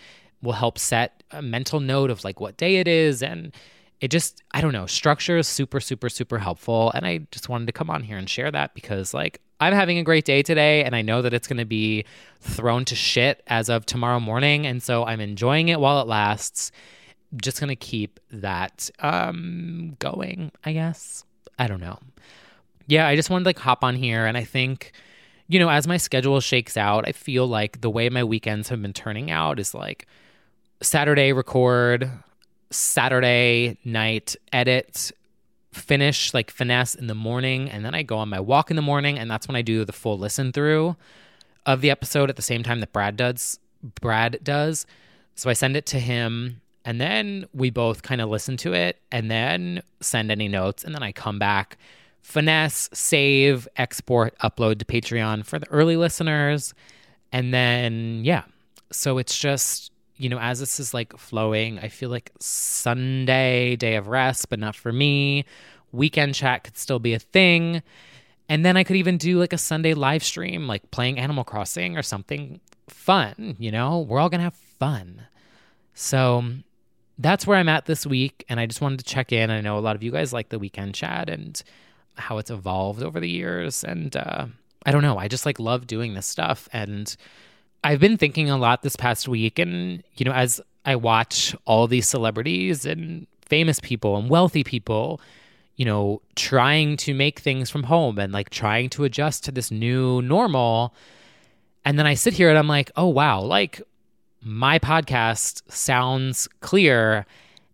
will 0.41 0.54
help 0.54 0.78
set 0.78 1.23
a 1.32 1.41
mental 1.41 1.80
note 1.80 2.10
of 2.10 2.23
like 2.23 2.39
what 2.39 2.58
day 2.58 2.78
it 2.78 2.88
is. 2.88 3.21
And 3.21 3.54
it 4.02 4.12
just 4.12 4.43
i 4.52 4.60
don't 4.60 4.73
know 4.73 4.86
structure 4.86 5.38
is 5.38 5.47
super 5.47 5.80
super 5.80 6.10
super 6.10 6.39
helpful. 6.39 6.91
And 6.93 7.06
i 7.06 7.19
just 7.32 7.47
wanted 7.47 7.67
to 7.67 7.71
come 7.71 7.89
on 7.89 8.04
here 8.04 8.17
and 8.17 8.30
share 8.30 8.52
that 8.52 8.73
because 8.73 9.13
like 9.13 9.39
i'm 9.62 9.73
having 9.73 9.97
a 9.97 10.04
great 10.04 10.26
day 10.26 10.43
today 10.43 10.84
and 10.84 10.93
i 10.93 11.02
know 11.02 11.21
that 11.21 11.34
it's 11.34 11.47
going 11.47 11.58
to 11.58 11.65
be 11.65 12.04
thrown 12.41 12.84
to 12.86 12.95
shit 12.95 13.41
as 13.47 13.69
of 13.69 13.86
tomorrow 13.86 14.19
morning. 14.19 14.65
And 14.65 14.84
so 14.84 15.06
i'm 15.06 15.21
enjoying 15.21 15.69
it 15.69 15.80
while 15.80 16.02
it 16.02 16.08
lasts 16.08 16.71
just 17.41 17.60
going 17.60 17.69
to 17.69 17.76
keep 17.76 18.19
that 18.32 18.89
um 19.00 19.96
going 20.00 20.52
i 20.63 20.74
guess 20.74 21.24
i 21.58 21.67
don't 21.67 21.82
know 21.82 22.00
yeah 22.88 23.08
i 23.08 23.15
just 23.15 23.30
wanted 23.30 23.43
to 23.43 23.50
like 23.50 23.60
hop 23.60 23.84
on 23.84 23.96
here 23.96 24.26
and 24.26 24.38
i 24.38 24.43
think 24.43 24.91
you 25.48 25.60
know 25.60 25.69
as 25.69 25.88
my 25.88 25.98
schedule 25.98 26.39
shakes 26.39 26.78
out 26.78 27.08
i 27.08 27.12
feel 27.12 27.48
like 27.48 27.82
the 27.82 27.89
way 27.89 28.10
my 28.10 28.24
weekends 28.24 28.69
have 28.69 28.82
been 28.82 28.93
turning 28.93 29.32
out 29.32 29.60
is 29.60 29.74
like 29.74 30.08
Saturday 30.84 31.32
record, 31.32 32.12
Saturday 32.69 33.78
night 33.86 34.36
edit, 34.52 35.12
finish 35.72 36.34
like 36.34 36.52
finesse 36.52 36.93
in 36.93 37.08
the 37.08 37.15
morning, 37.15 37.69
and 37.69 37.86
then 37.86 37.96
I 37.96 38.04
go 38.04 38.17
on 38.17 38.30
my 38.30 38.39
walk 38.39 38.69
in 38.69 38.76
the 38.76 38.82
morning, 38.82 39.17
and 39.17 39.32
that's 39.32 39.48
when 39.48 39.56
I 39.56 39.62
do 39.62 39.86
the 39.86 39.93
full 39.93 40.19
listen 40.19 40.52
through 40.52 40.96
of 41.65 41.82
the 41.82 41.89
episode 41.89 42.30
at 42.30 42.36
the 42.36 42.41
same 42.41 42.63
time 42.63 42.82
that 42.82 42.91
Brad 42.91 43.15
does. 43.15 43.60
Brad 44.02 44.39
does. 44.43 44.86
So 45.36 45.50
I 45.50 45.54
send 45.54 45.78
it 45.78 45.86
to 45.88 46.00
him, 46.00 46.62
and 46.86 47.00
then 47.00 47.46
we 47.54 47.69
both 47.69 48.04
kind 48.04 48.22
of 48.22 48.30
listen 48.30 48.58
to 48.58 48.74
it, 48.74 49.02
and 49.12 49.30
then 49.30 49.82
send 50.00 50.32
any 50.32 50.48
notes, 50.48 50.84
and 50.84 50.93
then 50.93 51.04
I 51.04 51.12
come 51.12 51.39
back, 51.39 51.78
finesse, 52.22 52.89
save, 52.93 53.67
export, 53.76 54.38
upload 54.39 54.80
to 54.80 54.86
Patreon 54.86 55.46
for 55.46 55.60
the 55.60 55.69
early 55.69 55.98
listeners, 55.98 56.74
and 57.32 57.54
then 57.54 58.22
yeah. 58.24 58.43
So 58.91 59.17
it's 59.17 59.38
just 59.38 59.91
you 60.17 60.30
know, 60.30 60.39
as 60.39 60.60
this 60.60 60.80
is 60.80 60.93
like 60.93 61.17
flowing, 61.17 61.80
I 61.80 61.88
feel 61.89 62.10
like 62.10 62.32
Sunday, 62.39 63.76
day 63.76 63.96
of 63.96 64.08
rest, 64.08 64.50
but 64.50 64.60
not 64.60 64.76
for 64.76 64.93
me. 64.93 65.46
Weekend 65.91 66.36
chat 66.36 66.63
could 66.63 66.78
still 66.78 67.00
be 67.00 67.13
a 67.13 67.19
thing. 67.19 67.82
And 68.50 68.65
then 68.65 68.78
I 68.78 68.84
could 68.84 68.96
even 68.96 69.17
do 69.17 69.39
like 69.39 69.54
a 69.54 69.58
Sunday 69.58 69.93
live 69.93 70.24
stream, 70.24 70.67
like 70.67 70.91
playing 70.91 71.19
Animal 71.19 71.43
Crossing 71.43 71.98
or 71.98 72.04
something 72.04 72.60
fun, 72.88 73.56
you 73.60 73.72
know? 73.72 74.00
We're 74.00 74.19
all 74.19 74.30
gonna 74.30 74.43
have 74.43 74.56
fun. 74.56 75.24
So 75.93 76.43
that's 77.17 77.45
where 77.45 77.58
I'm 77.58 77.69
at 77.69 77.86
this 77.86 78.06
week. 78.06 78.45
And 78.49 78.60
I 78.60 78.65
just 78.65 78.82
wanted 78.82 78.99
to 78.99 79.06
check 79.06 79.32
in. 79.32 79.49
I 79.49 79.62
know 79.62 79.78
a 79.78 79.82
lot 79.82 79.95
of 79.95 80.04
you 80.04 80.12
guys 80.12 80.34
like 80.34 80.49
the 80.49 80.60
weekend 80.60 80.95
chat 80.95 81.30
and 81.30 81.62
how 82.15 82.38
it's 82.38 82.52
evolved 82.52 83.04
over 83.04 83.19
the 83.19 83.30
years. 83.30 83.84
And 83.84 84.15
uh, 84.15 84.47
I 84.86 84.91
don't 84.91 85.02
know, 85.02 85.17
I 85.17 85.28
just 85.28 85.45
like 85.45 85.60
love 85.60 85.88
doing 85.88 86.13
this 86.13 86.26
stuff. 86.26 86.67
And 86.73 87.15
I've 87.84 87.99
been 87.99 88.17
thinking 88.17 88.49
a 88.49 88.58
lot 88.58 88.82
this 88.82 88.95
past 88.95 89.28
week, 89.28 89.60
and 89.60 90.04
you 90.15 90.23
know, 90.23 90.32
as 90.32 90.62
I 90.86 90.95
watch 90.95 91.56
all 91.65 91.88
these 91.88 92.08
celebrities 92.08 92.86
and 92.86 93.28
famous 93.45 93.80
people 93.80 94.15
and 94.17 94.30
wealthy 94.30 94.63
people, 94.63 95.19
you 95.76 95.86
know, 95.86 96.21
trying 96.36 96.97
to 96.97 97.13
make 97.13 97.39
things 97.39 97.69
from 97.69 97.84
home 97.84 98.19
and 98.19 98.32
like 98.32 98.49
trying 98.49 98.89
to 98.91 99.04
adjust 99.04 99.43
to 99.45 99.52
this 99.52 99.69
new 99.69 100.21
normal. 100.21 100.93
And 101.84 101.99
then 101.99 102.08
I 102.08 102.13
sit 102.13 102.34
here 102.34 102.49
and 102.49 102.58
I'm 102.58 102.67
like, 102.67 102.89
oh, 102.95 103.08
wow, 103.08 103.41
like 103.41 103.82
my 104.43 104.77
podcast 104.79 105.62
sounds 105.71 106.47
clear 106.60 107.25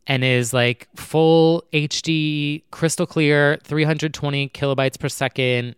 and 0.08 0.24
is 0.24 0.54
like 0.54 0.88
full 0.96 1.64
HD, 1.74 2.64
crystal 2.72 3.06
clear, 3.06 3.58
320 3.64 4.50
kilobytes 4.50 5.00
per 5.00 5.10
second. 5.10 5.76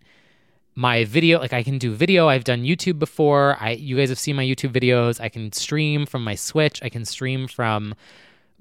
My 0.74 1.04
video, 1.04 1.40
like 1.40 1.54
I 1.54 1.64
can 1.64 1.78
do 1.78 1.94
video. 1.94 2.30
I've 2.30 2.46
done 2.46 2.64
YouTube 2.64 2.98
before. 2.98 3.58
I 3.60 3.72
you 3.72 3.98
guys 3.98 4.10
have 4.10 4.20
seen 4.20 4.36
my 4.36 4.44
YouTube 4.44 4.72
videos. 4.72 5.20
I 5.20 5.28
can 5.28 5.52
stream 5.52 6.06
from 6.06 6.24
my 6.24 6.36
Switch. 6.36 6.82
I 6.82 6.90
can 6.90 7.04
stream 7.04 7.48
from 7.48 7.94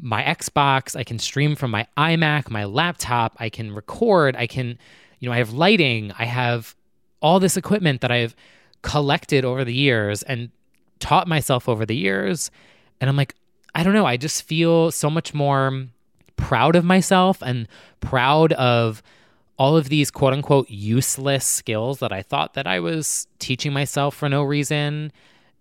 my 0.01 0.23
Xbox. 0.23 0.97
I 0.97 1.05
can 1.05 1.19
stream 1.19 1.55
from 1.55 1.71
my 1.71 1.87
iMac, 1.97 2.51
my 2.51 2.65
laptop. 2.65 3.37
I 3.39 3.49
can 3.49 3.73
record. 3.73 4.35
I 4.35 4.49
can, 4.49 4.77
you 5.21 5.29
know, 5.29 5.33
I 5.33 5.39
have 5.39 5.53
lighting. 5.53 6.13
I 6.19 6.25
have 6.25 6.75
all 7.23 7.39
this 7.39 7.57
equipment 7.57 8.01
that 8.01 8.11
I've 8.11 8.35
collected 8.83 9.45
over 9.45 9.65
the 9.65 9.75
years 9.75 10.23
and 10.25 10.51
taught 11.01 11.27
myself 11.27 11.69
over 11.69 11.85
the 11.85 11.97
years. 11.97 12.51
And 13.01 13.11
I'm 13.11 13.17
like, 13.17 13.35
I 13.75 13.83
don't 13.83 13.95
know, 13.95 14.07
I 14.07 14.17
just 14.17 14.43
feel 14.43 14.91
so 14.91 15.11
much 15.11 15.35
more 15.35 15.87
proud 16.37 16.77
of 16.77 16.85
myself 16.85 17.43
and 17.43 17.69
proud 18.01 18.53
of 18.55 19.03
all 19.59 19.77
of 19.77 19.89
these 19.89 20.11
quote 20.11 20.33
unquote 20.33 20.71
useless 20.71 21.45
skills 21.45 21.99
that 21.99 22.13
I 22.13 22.23
thought 22.23 22.55
that 22.55 22.67
I 22.67 22.81
was 22.81 23.27
teaching 23.39 23.73
myself 23.73 24.15
for 24.17 24.29
no 24.29 24.43
reason. 24.43 25.13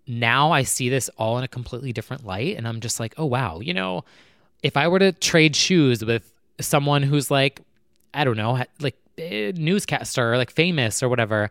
Now 0.06 0.52
I 0.52 0.62
see 0.62 0.88
this 0.88 1.10
all 1.18 1.36
in 1.38 1.44
a 1.44 1.48
completely 1.48 1.92
different 1.92 2.24
light 2.24 2.56
and 2.56 2.66
I'm 2.66 2.80
just 2.80 2.98
like, 2.98 3.14
"Oh 3.18 3.26
wow, 3.26 3.60
you 3.60 3.74
know, 3.74 4.04
if 4.62 4.76
I 4.76 4.88
were 4.88 4.98
to 4.98 5.12
trade 5.12 5.54
shoes 5.54 6.04
with 6.04 6.32
someone 6.60 7.02
who's 7.02 7.30
like 7.30 7.60
I 8.14 8.24
don't 8.24 8.36
know, 8.36 8.64
like 8.80 8.96
eh, 9.18 9.52
newscaster 9.54 10.32
or 10.32 10.36
like 10.36 10.50
famous 10.50 11.02
or 11.02 11.08
whatever, 11.08 11.50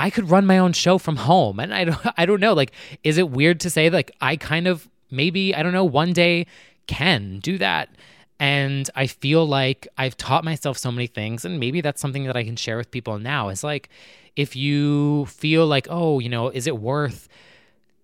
I 0.00 0.08
could 0.08 0.30
run 0.30 0.46
my 0.46 0.56
own 0.56 0.72
show 0.72 0.96
from 0.96 1.16
home. 1.16 1.60
And 1.60 1.74
I 1.74 1.84
don't 1.84 1.98
I 2.16 2.26
don't 2.26 2.40
know, 2.40 2.54
like 2.54 2.72
is 3.04 3.18
it 3.18 3.30
weird 3.30 3.60
to 3.60 3.70
say 3.70 3.90
like 3.90 4.10
I 4.20 4.36
kind 4.36 4.66
of 4.66 4.88
maybe, 5.10 5.54
I 5.54 5.62
don't 5.62 5.72
know, 5.72 5.84
one 5.84 6.12
day 6.12 6.46
can 6.86 7.38
do 7.40 7.58
that. 7.58 7.90
And 8.38 8.88
I 8.96 9.06
feel 9.06 9.44
like 9.46 9.86
I've 9.98 10.16
taught 10.16 10.44
myself 10.44 10.78
so 10.78 10.90
many 10.90 11.06
things. 11.06 11.44
And 11.44 11.60
maybe 11.60 11.82
that's 11.82 12.00
something 12.00 12.24
that 12.24 12.36
I 12.36 12.44
can 12.44 12.56
share 12.56 12.78
with 12.78 12.90
people 12.90 13.18
now. 13.18 13.50
Is 13.50 13.62
like, 13.62 13.90
if 14.34 14.56
you 14.56 15.26
feel 15.26 15.66
like, 15.66 15.86
oh, 15.90 16.20
you 16.20 16.30
know, 16.30 16.48
is 16.48 16.66
it 16.66 16.78
worth 16.78 17.28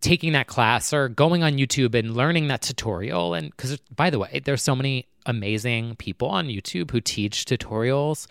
taking 0.03 0.33
that 0.33 0.47
class 0.47 0.93
or 0.93 1.09
going 1.09 1.43
on 1.43 1.55
YouTube 1.55 1.95
and 1.95 2.15
learning 2.15 2.49
that 2.49 2.61
tutorial? 2.61 3.33
And 3.33 3.51
because, 3.51 3.79
by 3.95 4.11
the 4.11 4.19
way, 4.19 4.43
there's 4.45 4.63
so 4.63 4.77
many 4.77 5.07
amazing 5.25 5.97
people 5.97 6.29
on 6.29 6.49
YouTube 6.49 6.91
who 6.91 7.01
teach 7.01 7.47
tutorials. 7.47 8.27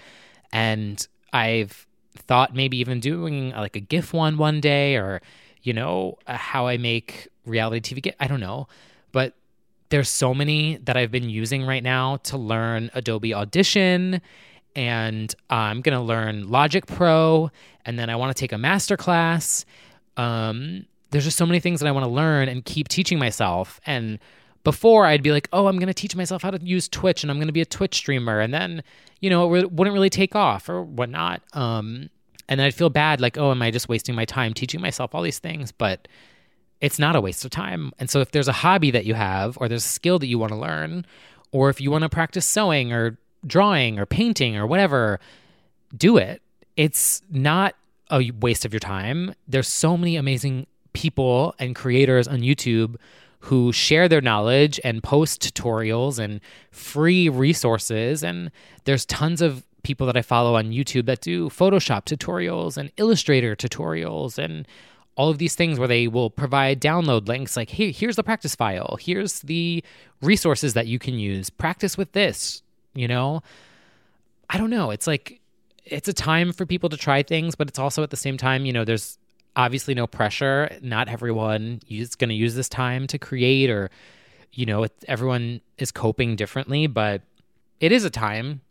And 0.53 1.07
I've 1.33 1.87
thought 2.15 2.55
maybe 2.55 2.77
even 2.77 2.99
doing 2.99 3.51
like 3.51 3.75
a 3.75 3.79
GIF 3.79 4.13
one 4.13 4.37
one 4.37 4.59
day 4.61 4.95
or, 4.95 5.21
you 5.63 5.73
know, 5.73 6.17
how 6.25 6.67
I 6.67 6.77
make 6.77 7.27
reality 7.45 7.95
TV. 7.95 8.13
I 8.19 8.27
don't 8.27 8.39
know, 8.39 8.67
but 9.11 9.33
there's 9.89 10.09
so 10.09 10.33
many 10.33 10.77
that 10.77 10.97
I've 10.97 11.11
been 11.11 11.29
using 11.29 11.65
right 11.65 11.83
now 11.83 12.17
to 12.17 12.37
learn 12.37 12.89
Adobe 12.93 13.33
Audition, 13.33 14.21
and 14.75 15.33
I'm 15.49 15.81
gonna 15.81 16.03
learn 16.03 16.49
Logic 16.49 16.85
Pro, 16.85 17.51
and 17.85 17.97
then 17.97 18.09
I 18.09 18.15
want 18.15 18.35
to 18.35 18.39
take 18.39 18.51
a 18.51 18.57
master 18.57 18.97
class. 18.97 19.65
Um, 20.17 20.85
there's 21.11 21.23
just 21.23 21.37
so 21.37 21.45
many 21.45 21.59
things 21.59 21.79
that 21.79 21.87
I 21.87 21.91
want 21.91 22.03
to 22.05 22.11
learn 22.11 22.49
and 22.49 22.65
keep 22.65 22.87
teaching 22.87 23.19
myself. 23.19 23.79
And 23.85 24.19
before 24.65 25.05
I'd 25.05 25.23
be 25.23 25.31
like, 25.31 25.47
oh, 25.53 25.67
I'm 25.67 25.77
going 25.77 25.87
to 25.87 25.93
teach 25.93 26.15
myself 26.15 26.41
how 26.41 26.51
to 26.51 26.61
use 26.61 26.89
Twitch 26.89 27.23
and 27.23 27.31
I'm 27.31 27.37
going 27.37 27.47
to 27.47 27.53
be 27.53 27.61
a 27.61 27.65
Twitch 27.65 27.95
streamer. 27.95 28.41
And 28.41 28.53
then, 28.53 28.83
you 29.21 29.29
know, 29.29 29.55
it 29.55 29.71
wouldn't 29.71 29.93
really 29.93 30.09
take 30.09 30.35
off 30.35 30.67
or 30.67 30.83
whatnot. 30.83 31.41
Um, 31.53 32.09
and 32.49 32.59
then 32.59 32.67
I'd 32.67 32.73
feel 32.73 32.89
bad, 32.89 33.21
like, 33.21 33.37
oh, 33.37 33.51
am 33.51 33.61
I 33.61 33.71
just 33.71 33.87
wasting 33.87 34.15
my 34.15 34.25
time 34.25 34.53
teaching 34.53 34.81
myself 34.81 35.15
all 35.15 35.21
these 35.21 35.39
things? 35.39 35.71
But 35.71 36.07
it's 36.81 36.99
not 36.99 37.15
a 37.15 37.21
waste 37.21 37.45
of 37.45 37.51
time. 37.51 37.93
And 37.99 38.09
so 38.09 38.19
if 38.19 38.31
there's 38.31 38.49
a 38.49 38.53
hobby 38.53 38.91
that 38.91 39.05
you 39.05 39.13
have, 39.13 39.57
or 39.61 39.69
there's 39.69 39.85
a 39.85 39.87
skill 39.87 40.19
that 40.19 40.27
you 40.27 40.37
want 40.37 40.51
to 40.51 40.57
learn, 40.57 41.05
or 41.51 41.69
if 41.69 41.79
you 41.79 41.89
want 41.89 42.01
to 42.01 42.09
practice 42.09 42.45
sewing 42.45 42.91
or 42.91 43.17
drawing 43.47 43.97
or 43.99 44.05
painting 44.05 44.57
or 44.57 44.67
whatever, 44.67 45.19
do 45.95 46.17
it. 46.17 46.41
It's 46.75 47.21
not 47.29 47.75
a 48.11 48.31
waste 48.39 48.65
of 48.65 48.73
your 48.73 48.79
time. 48.79 49.33
There's 49.47 49.67
so 49.67 49.95
many 49.95 50.15
amazing 50.15 50.67
people 50.93 51.55
and 51.59 51.75
creators 51.75 52.27
on 52.27 52.39
YouTube 52.39 52.95
who 53.45 53.71
share 53.71 54.09
their 54.09 54.21
knowledge 54.21 54.79
and 54.83 55.03
post 55.03 55.41
tutorials 55.41 56.17
and 56.17 56.41
free 56.71 57.29
resources. 57.29 58.23
And 58.23 58.49
there's 58.85 59.05
tons 59.05 59.39
of 59.39 59.63
people 59.83 60.07
that 60.07 60.17
I 60.17 60.23
follow 60.23 60.55
on 60.55 60.71
YouTube 60.71 61.05
that 61.05 61.21
do 61.21 61.49
Photoshop 61.49 62.05
tutorials 62.05 62.75
and 62.75 62.91
Illustrator 62.97 63.55
tutorials 63.55 64.39
and 64.39 64.67
all 65.15 65.29
of 65.29 65.37
these 65.37 65.53
things 65.53 65.77
where 65.77 65.87
they 65.87 66.07
will 66.07 66.31
provide 66.31 66.81
download 66.81 67.27
links 67.27 67.55
like 67.55 67.69
hey 67.69 67.91
here's 67.91 68.15
the 68.15 68.23
practice 68.23 68.55
file. 68.55 68.97
Here's 68.99 69.41
the 69.41 69.83
resources 70.21 70.73
that 70.73 70.87
you 70.87 70.97
can 70.97 71.19
use. 71.19 71.51
Practice 71.51 71.97
with 71.97 72.13
this 72.13 72.63
you 72.95 73.07
know? 73.07 73.43
I 74.49 74.57
don't 74.57 74.69
know. 74.71 74.89
It's 74.89 75.05
like 75.05 75.39
it's 75.83 76.07
a 76.07 76.13
time 76.13 76.51
for 76.51 76.65
people 76.65 76.89
to 76.89 76.97
try 76.97 77.21
things 77.21 77.53
but 77.53 77.67
it's 77.67 77.77
also 77.77 78.01
at 78.01 78.09
the 78.09 78.17
same 78.17 78.37
time 78.37 78.65
you 78.65 78.73
know 78.73 78.83
there's 78.83 79.19
obviously 79.55 79.93
no 79.93 80.07
pressure 80.07 80.69
not 80.81 81.07
everyone 81.07 81.79
is 81.89 82.15
going 82.15 82.29
to 82.29 82.35
use 82.35 82.55
this 82.55 82.69
time 82.69 83.07
to 83.07 83.17
create 83.17 83.69
or 83.69 83.89
you 84.51 84.65
know 84.65 84.85
everyone 85.07 85.61
is 85.77 85.91
coping 85.91 86.35
differently 86.35 86.87
but 86.87 87.21
it 87.79 87.91
is 87.91 88.03
a 88.03 88.09
time 88.09 88.61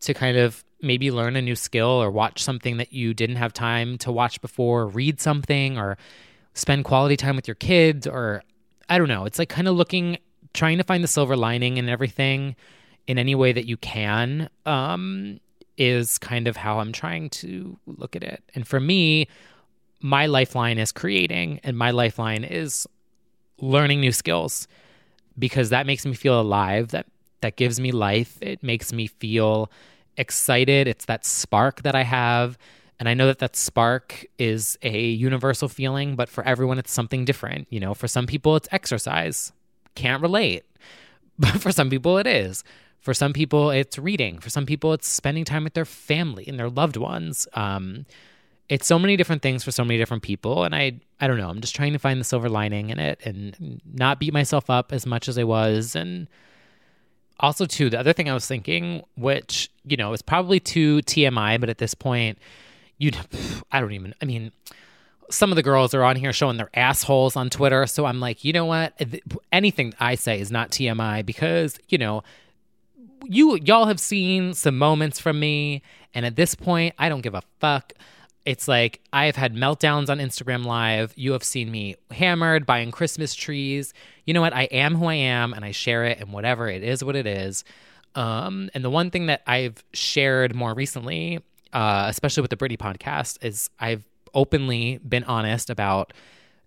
to 0.00 0.14
kind 0.14 0.36
of 0.36 0.64
maybe 0.84 1.10
learn 1.10 1.34
a 1.34 1.42
new 1.42 1.56
skill 1.56 1.86
or 1.86 2.10
watch 2.10 2.42
something 2.42 2.76
that 2.76 2.92
you 2.92 3.14
didn't 3.14 3.36
have 3.36 3.52
time 3.52 3.96
to 3.98 4.12
watch 4.12 4.40
before, 4.40 4.86
read 4.86 5.20
something 5.20 5.78
or 5.78 5.96
spend 6.52 6.84
quality 6.84 7.16
time 7.16 7.36
with 7.36 7.48
your 7.48 7.54
kids 7.54 8.06
or 8.06 8.42
I 8.88 8.98
don't 8.98 9.08
know. 9.08 9.24
It's 9.24 9.38
like 9.38 9.48
kind 9.48 9.66
of 9.66 9.74
looking 9.74 10.18
trying 10.52 10.78
to 10.78 10.84
find 10.84 11.02
the 11.02 11.08
silver 11.08 11.36
lining 11.36 11.78
in 11.78 11.88
everything 11.88 12.54
in 13.06 13.18
any 13.18 13.34
way 13.34 13.52
that 13.52 13.66
you 13.66 13.76
can 13.78 14.48
um, 14.66 15.40
is 15.76 16.18
kind 16.18 16.46
of 16.46 16.56
how 16.56 16.78
I'm 16.78 16.92
trying 16.92 17.30
to 17.30 17.76
look 17.86 18.14
at 18.14 18.22
it. 18.22 18.42
And 18.54 18.66
for 18.66 18.78
me, 18.78 19.26
my 20.04 20.26
lifeline 20.26 20.78
is 20.78 20.92
creating 20.92 21.58
and 21.64 21.76
my 21.78 21.90
lifeline 21.90 22.44
is 22.44 22.86
learning 23.58 24.00
new 24.00 24.12
skills 24.12 24.68
because 25.38 25.70
that 25.70 25.86
makes 25.86 26.04
me 26.04 26.12
feel 26.12 26.38
alive 26.38 26.88
that 26.88 27.06
that 27.40 27.56
gives 27.56 27.80
me 27.80 27.90
life 27.90 28.36
it 28.42 28.62
makes 28.62 28.92
me 28.92 29.06
feel 29.06 29.70
excited. 30.16 30.88
It's 30.88 31.04
that 31.06 31.24
spark 31.24 31.82
that 31.82 31.94
I 31.94 32.02
have. 32.02 32.58
And 32.98 33.08
I 33.08 33.14
know 33.14 33.26
that 33.26 33.40
that 33.40 33.56
spark 33.56 34.24
is 34.38 34.78
a 34.82 35.08
universal 35.08 35.68
feeling, 35.68 36.16
but 36.16 36.28
for 36.28 36.44
everyone, 36.44 36.78
it's 36.78 36.92
something 36.92 37.24
different. 37.24 37.66
You 37.70 37.80
know, 37.80 37.94
for 37.94 38.06
some 38.06 38.26
people, 38.26 38.56
it's 38.56 38.68
exercise. 38.70 39.52
Can't 39.94 40.22
relate. 40.22 40.64
But 41.36 41.60
for 41.60 41.72
some 41.72 41.90
people, 41.90 42.16
it 42.18 42.28
is. 42.28 42.62
For 43.00 43.12
some 43.12 43.32
people, 43.32 43.70
it's 43.70 43.98
reading. 43.98 44.38
For 44.38 44.50
some 44.50 44.66
people, 44.66 44.92
it's 44.92 45.08
spending 45.08 45.44
time 45.44 45.64
with 45.64 45.74
their 45.74 45.84
family 45.84 46.44
and 46.46 46.56
their 46.56 46.70
loved 46.70 46.96
ones. 46.96 47.48
Um, 47.54 48.06
it's 48.68 48.86
so 48.86 48.98
many 48.98 49.16
different 49.16 49.42
things 49.42 49.62
for 49.62 49.70
so 49.70 49.84
many 49.84 49.98
different 49.98 50.22
people. 50.22 50.64
And 50.64 50.74
I, 50.74 51.00
I 51.20 51.26
don't 51.26 51.36
know. 51.36 51.50
I'm 51.50 51.60
just 51.60 51.74
trying 51.74 51.92
to 51.92 51.98
find 51.98 52.18
the 52.18 52.24
silver 52.24 52.48
lining 52.48 52.90
in 52.90 52.98
it 52.98 53.20
and 53.24 53.80
not 53.84 54.18
beat 54.18 54.32
myself 54.32 54.70
up 54.70 54.92
as 54.92 55.06
much 55.06 55.28
as 55.28 55.38
I 55.38 55.44
was 55.44 55.94
and 55.94 56.28
also 57.40 57.66
too 57.66 57.90
the 57.90 57.98
other 57.98 58.12
thing 58.12 58.28
i 58.28 58.34
was 58.34 58.46
thinking 58.46 59.02
which 59.16 59.70
you 59.84 59.96
know 59.96 60.12
is 60.12 60.22
probably 60.22 60.60
too 60.60 60.98
tmi 61.02 61.60
but 61.60 61.68
at 61.68 61.78
this 61.78 61.94
point 61.94 62.38
you 62.98 63.10
i 63.72 63.80
don't 63.80 63.92
even 63.92 64.14
i 64.22 64.24
mean 64.24 64.52
some 65.30 65.50
of 65.50 65.56
the 65.56 65.62
girls 65.62 65.94
are 65.94 66.04
on 66.04 66.16
here 66.16 66.32
showing 66.32 66.56
their 66.56 66.70
assholes 66.74 67.34
on 67.34 67.50
twitter 67.50 67.86
so 67.86 68.04
i'm 68.06 68.20
like 68.20 68.44
you 68.44 68.52
know 68.52 68.64
what 68.64 68.98
anything 69.52 69.92
i 69.98 70.14
say 70.14 70.40
is 70.40 70.50
not 70.50 70.70
tmi 70.70 71.24
because 71.26 71.78
you 71.88 71.98
know 71.98 72.22
you 73.24 73.56
y'all 73.56 73.86
have 73.86 74.00
seen 74.00 74.54
some 74.54 74.78
moments 74.78 75.18
from 75.18 75.40
me 75.40 75.82
and 76.14 76.24
at 76.24 76.36
this 76.36 76.54
point 76.54 76.94
i 76.98 77.08
don't 77.08 77.22
give 77.22 77.34
a 77.34 77.42
fuck 77.58 77.92
it's 78.44 78.68
like 78.68 79.00
I've 79.12 79.36
had 79.36 79.54
meltdowns 79.54 80.10
on 80.10 80.18
Instagram 80.18 80.64
Live. 80.64 81.12
You 81.16 81.32
have 81.32 81.42
seen 81.42 81.70
me 81.70 81.96
hammered 82.10 82.66
buying 82.66 82.90
Christmas 82.90 83.34
trees. 83.34 83.94
You 84.26 84.34
know 84.34 84.42
what? 84.42 84.52
I 84.52 84.64
am 84.64 84.96
who 84.96 85.06
I 85.06 85.14
am 85.14 85.54
and 85.54 85.64
I 85.64 85.70
share 85.70 86.04
it 86.04 86.20
and 86.20 86.32
whatever. 86.32 86.68
It 86.68 86.82
is 86.82 87.02
what 87.02 87.16
it 87.16 87.26
is. 87.26 87.64
Um, 88.14 88.70
and 88.74 88.84
the 88.84 88.90
one 88.90 89.10
thing 89.10 89.26
that 89.26 89.42
I've 89.46 89.82
shared 89.92 90.54
more 90.54 90.74
recently, 90.74 91.40
uh, 91.72 92.06
especially 92.08 92.42
with 92.42 92.50
the 92.50 92.56
Britney 92.56 92.78
podcast, 92.78 93.42
is 93.42 93.70
I've 93.80 94.04
openly 94.34 94.98
been 94.98 95.24
honest 95.24 95.70
about 95.70 96.12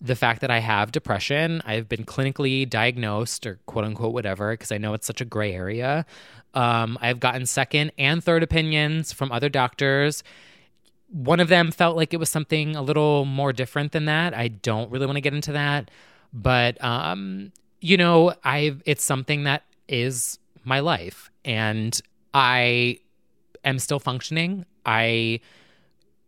the 0.01 0.15
fact 0.15 0.41
that 0.41 0.51
I 0.51 0.59
have 0.59 0.91
depression. 0.91 1.61
I've 1.65 1.87
been 1.87 2.05
clinically 2.05 2.69
diagnosed 2.69 3.45
or 3.45 3.59
quote 3.65 3.85
unquote 3.85 4.13
whatever, 4.13 4.51
because 4.51 4.71
I 4.71 4.77
know 4.77 4.93
it's 4.93 5.07
such 5.07 5.21
a 5.21 5.25
gray 5.25 5.53
area. 5.53 6.05
Um, 6.53 6.97
I've 7.01 7.19
gotten 7.19 7.45
second 7.45 7.91
and 7.97 8.23
third 8.23 8.41
opinions 8.41 9.11
from 9.13 9.31
other 9.31 9.49
doctors 9.49 10.23
one 11.09 11.39
of 11.39 11.47
them 11.47 11.71
felt 11.71 11.95
like 11.95 12.13
it 12.13 12.17
was 12.17 12.29
something 12.29 12.75
a 12.75 12.81
little 12.81 13.25
more 13.25 13.53
different 13.53 13.91
than 13.93 14.05
that. 14.05 14.33
I 14.33 14.49
don't 14.49 14.91
really 14.91 15.05
want 15.05 15.15
to 15.17 15.21
get 15.21 15.33
into 15.33 15.53
that, 15.53 15.89
but 16.33 16.83
um, 16.83 17.51
you 17.79 17.97
know, 17.97 18.33
I 18.43 18.75
it's 18.85 19.03
something 19.03 19.43
that 19.45 19.63
is 19.87 20.37
my 20.63 20.79
life, 20.81 21.31
and 21.45 21.99
I 22.33 22.99
am 23.63 23.79
still 23.79 23.99
functioning. 23.99 24.65
I, 24.85 25.39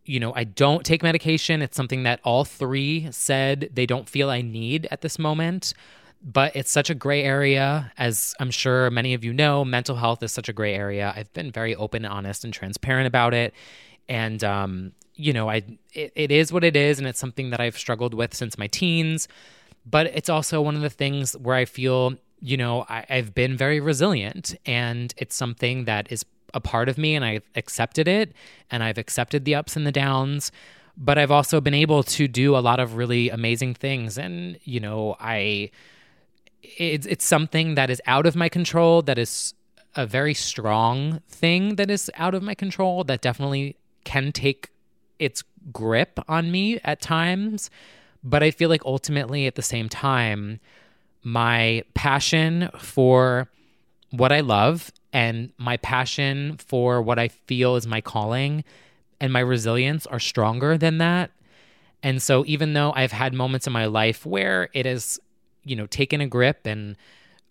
you 0.04 0.18
know, 0.18 0.32
I 0.34 0.44
don't 0.44 0.84
take 0.84 1.02
medication. 1.02 1.62
It's 1.62 1.76
something 1.76 2.04
that 2.04 2.20
all 2.24 2.44
three 2.44 3.08
said 3.10 3.70
they 3.74 3.86
don't 3.86 4.08
feel 4.08 4.30
I 4.30 4.40
need 4.42 4.88
at 4.90 5.02
this 5.02 5.18
moment. 5.18 5.74
but 6.22 6.54
it's 6.54 6.70
such 6.70 6.90
a 6.90 6.94
gray 6.94 7.22
area. 7.22 7.92
As 7.96 8.34
I'm 8.40 8.50
sure 8.50 8.90
many 8.90 9.14
of 9.14 9.24
you 9.24 9.32
know, 9.32 9.64
mental 9.64 9.96
health 9.96 10.22
is 10.22 10.32
such 10.32 10.48
a 10.48 10.52
gray 10.52 10.74
area. 10.74 11.12
I've 11.16 11.32
been 11.32 11.50
very 11.50 11.74
open, 11.74 12.04
honest, 12.04 12.44
and 12.44 12.52
transparent 12.52 13.06
about 13.06 13.34
it. 13.34 13.54
And, 14.08 14.42
um, 14.42 14.92
you 15.14 15.32
know, 15.32 15.48
I 15.48 15.62
it, 15.92 16.12
it 16.14 16.30
is 16.30 16.52
what 16.52 16.64
it 16.64 16.76
is, 16.76 16.98
and 16.98 17.06
it's 17.06 17.18
something 17.18 17.50
that 17.50 17.60
I've 17.60 17.78
struggled 17.78 18.14
with 18.14 18.34
since 18.34 18.58
my 18.58 18.66
teens. 18.66 19.28
But 19.86 20.06
it's 20.06 20.28
also 20.28 20.60
one 20.60 20.76
of 20.76 20.82
the 20.82 20.90
things 20.90 21.32
where 21.36 21.56
I 21.56 21.64
feel, 21.64 22.14
you 22.40 22.56
know, 22.56 22.84
I, 22.88 23.06
I've 23.08 23.34
been 23.34 23.56
very 23.56 23.80
resilient, 23.80 24.54
and 24.66 25.14
it's 25.16 25.34
something 25.36 25.84
that 25.84 26.10
is 26.12 26.24
a 26.52 26.60
part 26.60 26.88
of 26.88 26.98
me, 26.98 27.14
and 27.14 27.24
I've 27.24 27.48
accepted 27.54 28.08
it, 28.08 28.32
and 28.70 28.82
I've 28.82 28.98
accepted 28.98 29.44
the 29.44 29.54
ups 29.54 29.76
and 29.76 29.86
the 29.86 29.92
downs 29.92 30.52
but 30.96 31.16
I've 31.16 31.30
also 31.30 31.62
been 31.62 31.72
able 31.72 32.02
to 32.02 32.28
do 32.28 32.54
a 32.54 32.60
lot 32.60 32.78
of 32.78 32.96
really 32.96 33.30
amazing 33.30 33.72
things. 33.74 34.18
And, 34.18 34.58
you 34.64 34.80
know, 34.80 35.16
I 35.18 35.70
it's 36.62 37.06
it's 37.06 37.24
something 37.24 37.74
that 37.74 37.90
is 37.90 38.02
out 38.06 38.26
of 38.26 38.36
my 38.36 38.48
control 38.48 39.02
that 39.02 39.18
is 39.18 39.54
a 39.96 40.06
very 40.06 40.34
strong 40.34 41.20
thing 41.28 41.76
that 41.76 41.90
is 41.90 42.10
out 42.14 42.34
of 42.34 42.42
my 42.42 42.54
control 42.54 43.02
that 43.04 43.20
definitely 43.20 43.76
can 44.04 44.32
take 44.32 44.70
its 45.18 45.42
grip 45.72 46.18
on 46.28 46.50
me 46.50 46.78
at 46.84 47.00
times 47.00 47.70
but 48.24 48.42
i 48.42 48.50
feel 48.50 48.68
like 48.68 48.84
ultimately 48.84 49.46
at 49.46 49.54
the 49.54 49.62
same 49.62 49.88
time 49.88 50.58
my 51.22 51.82
passion 51.94 52.70
for 52.78 53.48
what 54.10 54.32
i 54.32 54.40
love 54.40 54.90
and 55.12 55.52
my 55.58 55.76
passion 55.78 56.56
for 56.56 57.02
what 57.02 57.18
i 57.18 57.28
feel 57.28 57.76
is 57.76 57.86
my 57.86 58.00
calling 58.00 58.64
and 59.20 59.32
my 59.32 59.40
resilience 59.40 60.06
are 60.06 60.18
stronger 60.18 60.78
than 60.78 60.98
that. 60.98 61.30
And 62.02 62.22
so 62.22 62.44
even 62.46 62.72
though 62.72 62.92
i've 62.96 63.12
had 63.12 63.34
moments 63.34 63.66
in 63.66 63.72
my 63.72 63.84
life 63.84 64.24
where 64.24 64.70
it 64.72 64.86
has, 64.86 65.20
you 65.64 65.76
know, 65.76 65.86
taken 65.86 66.20
a 66.20 66.26
grip 66.26 66.60
and 66.64 66.96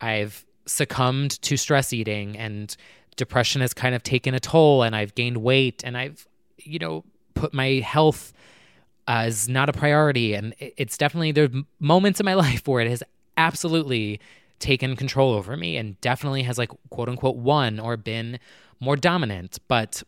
I've 0.01 0.45
succumbed 0.65 1.41
to 1.43 1.57
stress 1.57 1.93
eating 1.93 2.35
and 2.35 2.75
depression 3.15 3.61
has 3.61 3.73
kind 3.73 3.93
of 3.93 4.01
taken 4.01 4.33
a 4.33 4.39
toll 4.39 4.81
and 4.81 4.95
I've 4.95 5.13
gained 5.13 5.37
weight 5.37 5.83
and 5.85 5.97
I've, 5.97 6.27
you 6.63 6.79
know, 6.79 7.03
put 7.33 7.53
my 7.53 7.81
health 7.85 8.33
as 9.07 9.49
not 9.49 9.69
a 9.69 9.73
priority. 9.73 10.33
And 10.33 10.53
it's 10.59 10.97
definitely, 10.97 11.31
there's 11.31 11.49
moments 11.79 12.19
in 12.19 12.25
my 12.25 12.33
life 12.45 12.67
where 12.67 12.81
it 12.81 12.89
has 12.89 13.03
absolutely 13.37 14.19
taken 14.59 14.95
control 14.95 15.33
over 15.33 15.55
me 15.55 15.77
and 15.77 15.99
definitely 16.01 16.43
has 16.43 16.57
like 16.57 16.69
quote 16.89 17.09
unquote 17.09 17.37
won 17.37 17.79
or 17.79 17.97
been 17.97 18.39
more 18.79 18.95
dominant. 18.95 19.59
But 19.67 20.03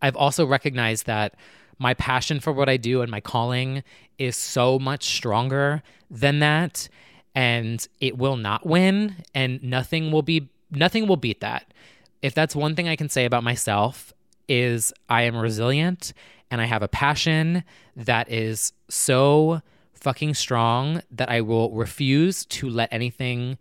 I've 0.00 0.16
also 0.16 0.46
recognized 0.46 1.06
that 1.06 1.34
my 1.78 1.94
passion 1.94 2.40
for 2.40 2.52
what 2.52 2.68
I 2.68 2.76
do 2.76 3.02
and 3.02 3.10
my 3.10 3.20
calling 3.20 3.82
is 4.18 4.36
so 4.36 4.78
much 4.78 5.04
stronger 5.04 5.82
than 6.10 6.40
that 6.40 6.88
and 7.34 7.86
it 8.00 8.18
will 8.18 8.36
not 8.36 8.66
win 8.66 9.16
and 9.34 9.62
nothing 9.62 10.10
will 10.10 10.22
be 10.22 10.48
nothing 10.70 11.06
will 11.06 11.16
beat 11.16 11.40
that. 11.40 11.72
If 12.20 12.34
that's 12.34 12.54
one 12.54 12.74
thing 12.74 12.88
I 12.88 12.96
can 12.96 13.08
say 13.08 13.24
about 13.24 13.44
myself 13.44 14.12
is 14.48 14.92
I 15.08 15.22
am 15.22 15.36
resilient 15.36 16.12
and 16.50 16.60
I 16.60 16.64
have 16.66 16.82
a 16.82 16.88
passion 16.88 17.64
that 17.96 18.30
is 18.30 18.72
so 18.88 19.60
fucking 19.94 20.34
strong 20.34 21.02
that 21.10 21.28
I 21.28 21.40
will 21.40 21.70
refuse 21.72 22.44
to 22.46 22.68
let 22.68 22.92
anything 22.92 23.58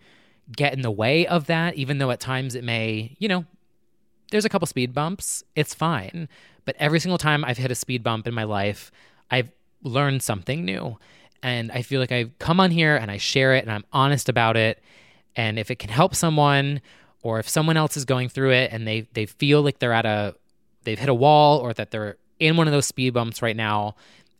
get 0.56 0.74
in 0.74 0.82
the 0.82 0.92
way 0.92 1.28
of 1.28 1.48
that 1.48 1.76
even 1.76 1.98
though 1.98 2.12
at 2.12 2.20
times 2.20 2.56
it 2.56 2.64
may, 2.64 3.16
you 3.20 3.28
know, 3.28 3.46
there's 4.32 4.46
a 4.46 4.50
couple 4.50 4.66
speed 4.66 4.94
bumps. 4.94 5.44
It's 5.56 5.74
fine. 5.74 6.28
But 6.66 6.76
every 6.80 7.00
single 7.00 7.18
time 7.18 7.46
I've 7.46 7.58
hit 7.58 7.72
a 7.72 7.76
speed 7.76 8.04
bump 8.04 8.28
in 8.28 8.34
my 8.34 8.44
life, 8.44 8.92
I've 9.32 9.50
learned 9.84 10.22
something 10.22 10.66
new. 10.66 10.98
And 11.44 11.72
I 11.72 11.82
feel 11.82 12.02
like 12.02 12.12
I've 12.12 12.38
come 12.40 12.60
on 12.60 12.72
here 12.72 12.96
and 12.96 13.10
I 13.10 13.18
share 13.18 13.56
it 13.56 13.64
and 13.64 13.72
I'm 13.72 13.86
honest 13.94 14.28
about 14.28 14.58
it. 14.58 14.82
And 15.36 15.60
if 15.60 15.72
it 15.72 15.80
can 15.80 15.90
help 15.90 16.16
someone 16.16 16.82
or 17.22 17.40
if 17.40 17.48
someone 17.48 17.78
else 17.78 17.96
is 17.96 18.06
going 18.06 18.30
through 18.30 18.52
it 18.52 18.72
and 18.72 18.88
they 18.88 19.02
they 19.14 19.26
feel 19.26 19.62
like 19.62 19.80
they're 19.80 19.94
at 19.94 20.06
a 20.06 20.36
they've 20.88 20.98
hit 20.98 21.10
a 21.10 21.14
wall 21.14 21.60
or 21.60 21.74
that 21.74 21.92
they're 21.92 22.16
in 22.40 22.56
one 22.56 22.66
of 22.66 22.72
those 22.72 22.86
speed 22.86 23.14
bumps 23.14 23.42
right 23.42 23.58
now, 23.58 23.96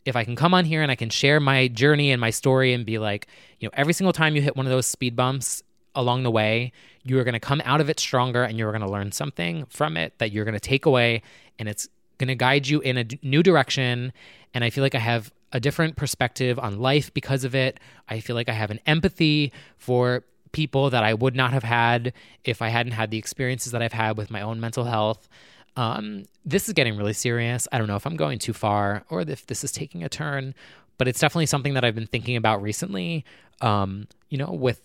if 0.06 0.16
I 0.16 0.24
can 0.24 0.34
come 0.34 0.54
on 0.54 0.64
here 0.64 0.80
and 0.80 0.90
I 0.90 0.94
can 0.94 1.10
share 1.10 1.40
my 1.40 1.68
journey 1.68 2.10
and 2.10 2.18
my 2.18 2.30
story 2.30 2.72
and 2.72 2.86
be 2.86 2.98
like, 2.98 3.26
you 3.60 3.66
know, 3.66 3.72
every 3.74 3.92
single 3.92 4.14
time 4.14 4.34
you 4.34 4.40
hit 4.40 4.56
one 4.56 4.64
of 4.64 4.70
those 4.70 4.86
speed 4.86 5.14
bumps 5.14 5.62
along 5.94 6.22
the 6.22 6.30
way, 6.30 6.72
you 7.02 7.18
are 7.18 7.24
going 7.24 7.34
to 7.34 7.40
come 7.40 7.60
out 7.66 7.82
of 7.82 7.90
it 7.90 8.00
stronger 8.00 8.44
and 8.44 8.56
you're 8.56 8.72
going 8.72 8.82
to 8.82 8.90
learn 8.90 9.12
something 9.12 9.66
from 9.66 9.98
it 9.98 10.18
that 10.18 10.32
you're 10.32 10.46
going 10.46 10.54
to 10.54 10.60
take 10.60 10.86
away 10.86 11.20
and 11.58 11.68
it's 11.68 11.86
going 12.16 12.28
to 12.28 12.34
guide 12.34 12.66
you 12.66 12.80
in 12.80 12.96
a 12.96 13.04
new 13.22 13.42
direction. 13.42 14.12
And 14.54 14.64
I 14.64 14.70
feel 14.70 14.82
like 14.82 14.94
I 14.94 15.00
have 15.00 15.30
a 15.52 15.60
different 15.60 15.96
perspective 15.96 16.58
on 16.58 16.80
life 16.80 17.12
because 17.12 17.44
of 17.44 17.54
it. 17.54 17.78
I 18.08 18.20
feel 18.20 18.36
like 18.36 18.48
I 18.48 18.52
have 18.52 18.70
an 18.70 18.80
empathy 18.86 19.52
for 19.76 20.24
people 20.52 20.88
that 20.88 21.04
I 21.04 21.12
would 21.12 21.36
not 21.36 21.52
have 21.52 21.64
had 21.64 22.14
if 22.42 22.62
I 22.62 22.68
hadn't 22.68 22.92
had 22.92 23.10
the 23.10 23.18
experiences 23.18 23.72
that 23.72 23.82
I've 23.82 23.92
had 23.92 24.16
with 24.16 24.30
my 24.30 24.40
own 24.40 24.60
mental 24.60 24.84
health. 24.84 25.28
Um, 25.78 26.24
this 26.44 26.66
is 26.66 26.74
getting 26.74 26.96
really 26.96 27.12
serious. 27.12 27.68
I 27.70 27.78
don't 27.78 27.86
know 27.86 27.94
if 27.94 28.04
I'm 28.04 28.16
going 28.16 28.40
too 28.40 28.52
far 28.52 29.04
or 29.10 29.20
if 29.20 29.46
this 29.46 29.62
is 29.62 29.70
taking 29.70 30.02
a 30.02 30.08
turn, 30.08 30.56
but 30.98 31.06
it's 31.06 31.20
definitely 31.20 31.46
something 31.46 31.74
that 31.74 31.84
I've 31.84 31.94
been 31.94 32.08
thinking 32.08 32.34
about 32.34 32.60
recently. 32.60 33.24
Um, 33.60 34.08
you 34.28 34.38
know, 34.38 34.50
with 34.50 34.80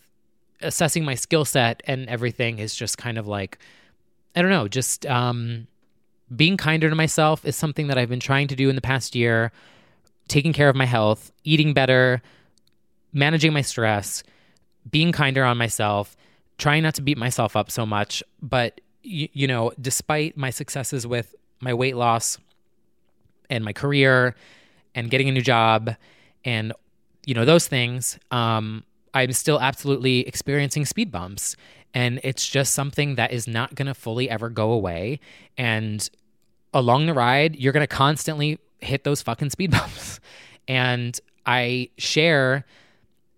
assessing 0.62 1.04
my 1.04 1.16
skill 1.16 1.46
set 1.46 1.82
and 1.86 2.08
everything 2.08 2.60
is 2.60 2.76
just 2.76 3.00
kind 3.00 3.18
of 3.18 3.28
like, 3.28 3.58
I 4.36 4.44
don't 4.44 4.52
know, 4.52 4.68
just 4.68 5.08
um, 5.08 5.66
being 6.36 6.58
kinder 6.58 6.92
to 6.92 6.96
myself 6.96 7.44
is 7.44 7.56
something 7.56 7.88
that 7.88 7.98
I've 7.98 8.10
been 8.10 8.20
trying 8.20 8.48
to 8.50 8.56
do 8.56 8.70
in 8.70 8.76
the 8.76 8.82
past 8.82 9.16
year, 9.16 9.52
taking 10.28 10.54
care 10.54 10.70
of 10.70 10.76
my 10.76 10.86
health, 10.86 11.32
eating 11.44 11.74
better, 11.74 12.22
managing 13.12 13.52
my 13.52 13.62
stress, 13.62 14.24
being 14.92 15.12
kinder 15.12 15.44
on 15.44 15.58
myself, 15.58 16.16
trying 16.60 16.84
not 16.84 16.94
to 16.94 17.02
beat 17.02 17.18
myself 17.18 17.56
up 17.56 17.72
so 17.72 17.84
much. 17.84 18.22
But, 18.44 18.80
you, 19.04 19.28
you 19.34 19.48
know, 19.48 19.72
despite 19.80 20.36
my 20.38 20.50
successes 20.50 21.06
with 21.06 21.36
my 21.60 21.74
weight 21.74 21.96
loss 21.96 22.38
and 23.50 23.64
my 23.64 23.74
career 23.74 24.36
and 24.96 25.10
getting 25.10 25.30
a 25.30 25.32
new 25.32 25.42
job 25.42 25.96
and, 26.44 26.74
you 27.26 27.34
know, 27.34 27.46
those 27.46 27.68
things, 27.68 28.18
um, 28.32 28.84
I'm 29.14 29.32
still 29.34 29.60
absolutely 29.60 30.28
experiencing 30.28 30.86
speed 30.86 31.12
bumps. 31.12 31.56
And 31.94 32.20
it's 32.24 32.48
just 32.48 32.74
something 32.74 33.16
that 33.16 33.32
is 33.32 33.48
not 33.48 33.76
going 33.76 33.86
to 33.86 33.94
fully 33.94 34.30
ever 34.30 34.50
go 34.50 34.72
away. 34.72 35.20
And 35.58 36.10
along 36.74 37.06
the 37.06 37.14
ride, 37.14 37.56
you're 37.56 37.74
going 37.74 37.82
to 37.84 37.96
constantly 37.96 38.60
hit 38.80 39.04
those 39.04 39.22
fucking 39.22 39.52
speed 39.52 39.72
bumps. 39.80 40.20
And 40.68 41.20
I 41.46 41.90
share 41.98 42.66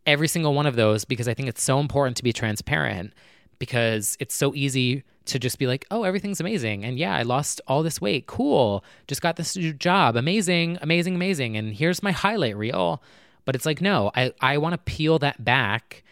every 0.05 0.27
single 0.27 0.53
one 0.53 0.65
of 0.65 0.75
those 0.75 1.03
because 1.03 1.27
I 1.27 1.33
think 1.33 1.49
it's 1.49 1.63
so 1.63 1.79
important 1.79 2.15
to 2.17 2.23
be 2.23 2.31
transparent 2.31 3.13
because 3.59 4.17
it's 4.19 4.35
so 4.35 4.53
easy 4.55 5.03
to 5.25 5.39
just 5.39 5.57
be 5.57 5.67
like, 5.67 5.85
oh, 5.89 6.03
everything's 6.03 6.39
amazing. 6.39 6.85
And 6.85 6.99
yeah, 6.99 7.15
I 7.15 7.23
lost 7.23 7.59
all 7.67 7.81
this 7.81 7.99
weight. 7.99 8.27
Cool. 8.27 8.83
Just 9.07 9.21
got 9.21 9.37
this 9.37 9.55
new 9.55 9.73
job. 9.73 10.15
Amazing, 10.15 10.77
amazing, 10.81 11.15
amazing. 11.15 11.57
And 11.57 11.73
here's 11.73 12.03
my 12.03 12.11
highlight 12.11 12.55
reel. 12.55 13.01
But 13.43 13.55
it's 13.55 13.65
like, 13.65 13.81
no, 13.81 14.11
I, 14.15 14.33
I 14.41 14.57
want 14.57 14.73
to 14.73 14.77
peel 14.77 15.19
that 15.19 15.43
back 15.43 16.03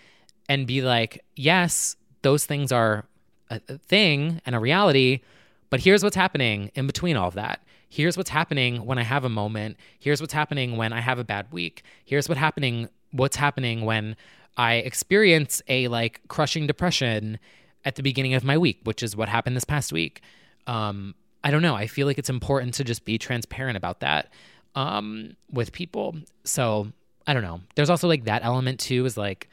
and 0.49 0.67
be 0.67 0.82
like, 0.82 1.23
yes, 1.36 1.95
those 2.21 2.45
things 2.45 2.71
are 2.71 3.06
a, 3.49 3.60
thing 3.77 4.41
and 4.45 4.56
a 4.56 4.60
reality, 4.60 5.21
but 5.69 5.79
here's 5.79 6.03
what's 6.03 6.15
happening 6.15 6.71
in 6.75 6.88
between 6.88 7.15
all 7.15 7.27
of 7.27 7.34
that. 7.36 7.62
Here's 7.89 8.17
what's 8.17 8.29
happening 8.29 8.86
when 8.86 8.97
I 8.97 9.03
have 9.03 9.23
a 9.23 9.29
moment. 9.29 9.77
Here's 9.99 10.19
what's 10.19 10.34
happening 10.34 10.77
when 10.77 10.93
I 10.93 10.99
have 10.99 11.19
a 11.19 11.23
bad 11.23 11.51
week. 11.51 11.84
Here's 12.06 12.27
what 12.27 12.38
happening 12.38 12.89
what's 13.12 13.36
happening 13.36 13.86
when 13.86 14.15
I 14.58 14.76
experience 14.76 15.62
a 15.68 15.88
like 15.88 16.22
crushing 16.28 16.68
depression 16.68 17.39
at 17.86 17.96
the 17.96 18.04
beginning 18.04 18.34
of 18.34 18.44
my 18.44 18.58
week, 18.58 18.80
which 18.84 19.04
is 19.04 19.16
what 19.16 19.30
happened 19.30 19.56
this 19.56 19.63
past 19.66 19.92
week. 19.92 20.22
Um, 20.68 21.16
I 21.44 21.52
don't 21.52 21.62
know. 21.62 21.76
I 21.76 21.88
feel 21.88 22.08
like 22.08 22.18
it's 22.18 22.30
important 22.30 22.76
to 22.76 22.84
just 22.84 23.04
be 23.04 23.18
transparent 23.18 23.76
about 23.76 24.00
that 24.00 24.32
um, 24.76 25.36
with 25.52 25.72
people. 25.72 26.16
So 26.44 26.92
I 27.28 27.34
don't 27.34 27.44
know. 27.44 27.62
There's 27.76 27.89
also 27.89 28.08
like 28.08 28.26
that 28.26 28.44
element 28.44 28.80
too. 28.80 29.06
Is 29.06 29.18
like 29.18 29.50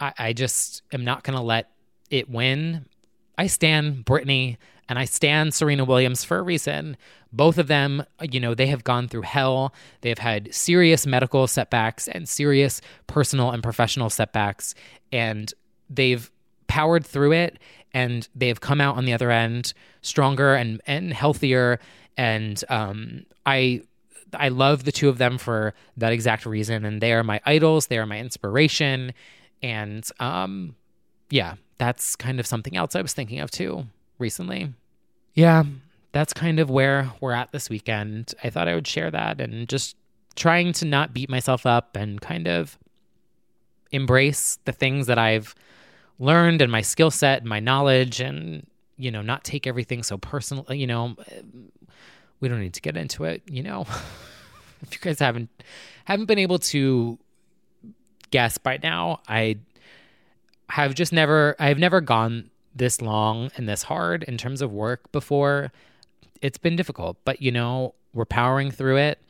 I, 0.00 0.12
I 0.18 0.32
just 0.32 0.82
am 0.92 1.04
not 1.04 1.22
gonna 1.22 1.42
let 1.42 1.70
it 2.10 2.28
win. 2.28 2.86
I 3.38 3.46
stand 3.46 4.04
Britney 4.04 4.56
and 4.90 4.98
I 4.98 5.04
stand 5.04 5.54
Serena 5.54 5.84
Williams 5.84 6.24
for 6.24 6.38
a 6.38 6.42
reason. 6.42 6.96
Both 7.32 7.58
of 7.58 7.68
them, 7.68 8.04
you 8.20 8.40
know, 8.40 8.54
they 8.54 8.66
have 8.66 8.82
gone 8.82 9.06
through 9.06 9.22
hell. 9.22 9.72
They 10.00 10.08
have 10.08 10.18
had 10.18 10.52
serious 10.52 11.06
medical 11.06 11.46
setbacks 11.46 12.08
and 12.08 12.28
serious 12.28 12.80
personal 13.06 13.52
and 13.52 13.62
professional 13.62 14.10
setbacks. 14.10 14.74
And 15.12 15.54
they've 15.88 16.28
powered 16.66 17.06
through 17.06 17.32
it 17.34 17.60
and 17.94 18.28
they 18.34 18.48
have 18.48 18.60
come 18.60 18.80
out 18.80 18.96
on 18.96 19.04
the 19.04 19.12
other 19.12 19.30
end 19.30 19.74
stronger 20.02 20.56
and, 20.56 20.82
and 20.88 21.14
healthier. 21.14 21.78
And 22.16 22.62
um, 22.68 23.26
I 23.46 23.82
I 24.34 24.48
love 24.48 24.84
the 24.84 24.92
two 24.92 25.08
of 25.08 25.18
them 25.18 25.38
for 25.38 25.72
that 25.98 26.12
exact 26.12 26.46
reason. 26.46 26.84
And 26.84 27.00
they 27.00 27.12
are 27.12 27.22
my 27.22 27.40
idols, 27.46 27.86
they 27.86 27.98
are 27.98 28.06
my 28.06 28.18
inspiration. 28.18 29.12
And 29.62 30.04
um, 30.18 30.74
yeah, 31.30 31.54
that's 31.78 32.16
kind 32.16 32.40
of 32.40 32.46
something 32.46 32.76
else 32.76 32.96
I 32.96 33.02
was 33.02 33.12
thinking 33.12 33.38
of 33.38 33.52
too 33.52 33.86
recently 34.18 34.74
yeah, 35.40 35.64
that's 36.12 36.34
kind 36.34 36.60
of 36.60 36.68
where 36.68 37.10
we're 37.20 37.32
at 37.32 37.50
this 37.50 37.70
weekend. 37.70 38.34
I 38.44 38.50
thought 38.50 38.68
I 38.68 38.74
would 38.74 38.86
share 38.86 39.10
that 39.10 39.40
and 39.40 39.66
just 39.68 39.96
trying 40.36 40.74
to 40.74 40.84
not 40.84 41.14
beat 41.14 41.30
myself 41.30 41.64
up 41.64 41.96
and 41.96 42.20
kind 42.20 42.46
of 42.46 42.78
embrace 43.90 44.58
the 44.66 44.72
things 44.72 45.06
that 45.06 45.18
I've 45.18 45.54
learned 46.18 46.60
and 46.60 46.70
my 46.70 46.82
skill 46.82 47.10
set 47.10 47.40
and 47.40 47.48
my 47.48 47.58
knowledge 47.58 48.20
and 48.20 48.66
you 48.98 49.10
know 49.10 49.22
not 49.22 49.42
take 49.42 49.66
everything 49.66 50.02
so 50.02 50.18
personal 50.18 50.66
you 50.68 50.86
know 50.86 51.16
we 52.40 52.48
don't 52.48 52.60
need 52.60 52.74
to 52.74 52.82
get 52.82 52.94
into 52.98 53.24
it 53.24 53.40
you 53.46 53.62
know 53.62 53.86
if 54.82 54.92
you 54.92 54.98
guys 55.00 55.18
haven't 55.18 55.48
haven't 56.04 56.26
been 56.26 56.38
able 56.38 56.58
to 56.58 57.18
guess 58.30 58.58
by 58.58 58.78
now 58.82 59.18
i 59.26 59.56
have 60.68 60.94
just 60.94 61.10
never 61.10 61.56
i've 61.58 61.78
never 61.78 62.02
gone 62.02 62.49
this 62.74 63.00
long 63.00 63.50
and 63.56 63.68
this 63.68 63.84
hard 63.84 64.22
in 64.24 64.36
terms 64.36 64.62
of 64.62 64.72
work 64.72 65.10
before 65.12 65.72
it's 66.40 66.58
been 66.58 66.76
difficult 66.76 67.16
but 67.24 67.42
you 67.42 67.50
know 67.50 67.94
we're 68.12 68.24
powering 68.24 68.70
through 68.70 68.96
it 68.96 69.20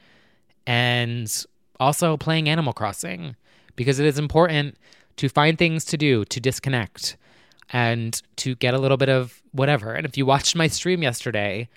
and 0.67 1.45
also 1.79 2.17
playing 2.17 2.49
animal 2.49 2.73
crossing 2.73 3.35
because 3.77 3.99
it 3.99 4.07
is 4.07 4.19
important 4.19 4.77
to 5.17 5.29
find 5.29 5.59
things 5.59 5.85
to 5.87 5.97
do, 5.97 6.25
to 6.27 6.41
disconnect, 6.41 7.17
and 7.73 8.23
to 8.37 8.55
get 8.57 8.75
a 8.75 8.79
little 8.79 8.97
bit 8.97 9.09
of 9.09 9.43
whatever. 9.53 9.95
And 9.95 10.07
if 10.07 10.17
you 10.17 10.27
watched 10.27 10.55
my 10.57 10.67
stream 10.67 11.03
yesterday, 11.03 11.69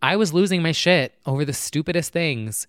I 0.00 0.16
was 0.16 0.32
losing 0.32 0.62
my 0.62 0.72
shit 0.72 1.14
over 1.26 1.44
the 1.44 1.52
stupidest 1.52 2.12
things, 2.12 2.66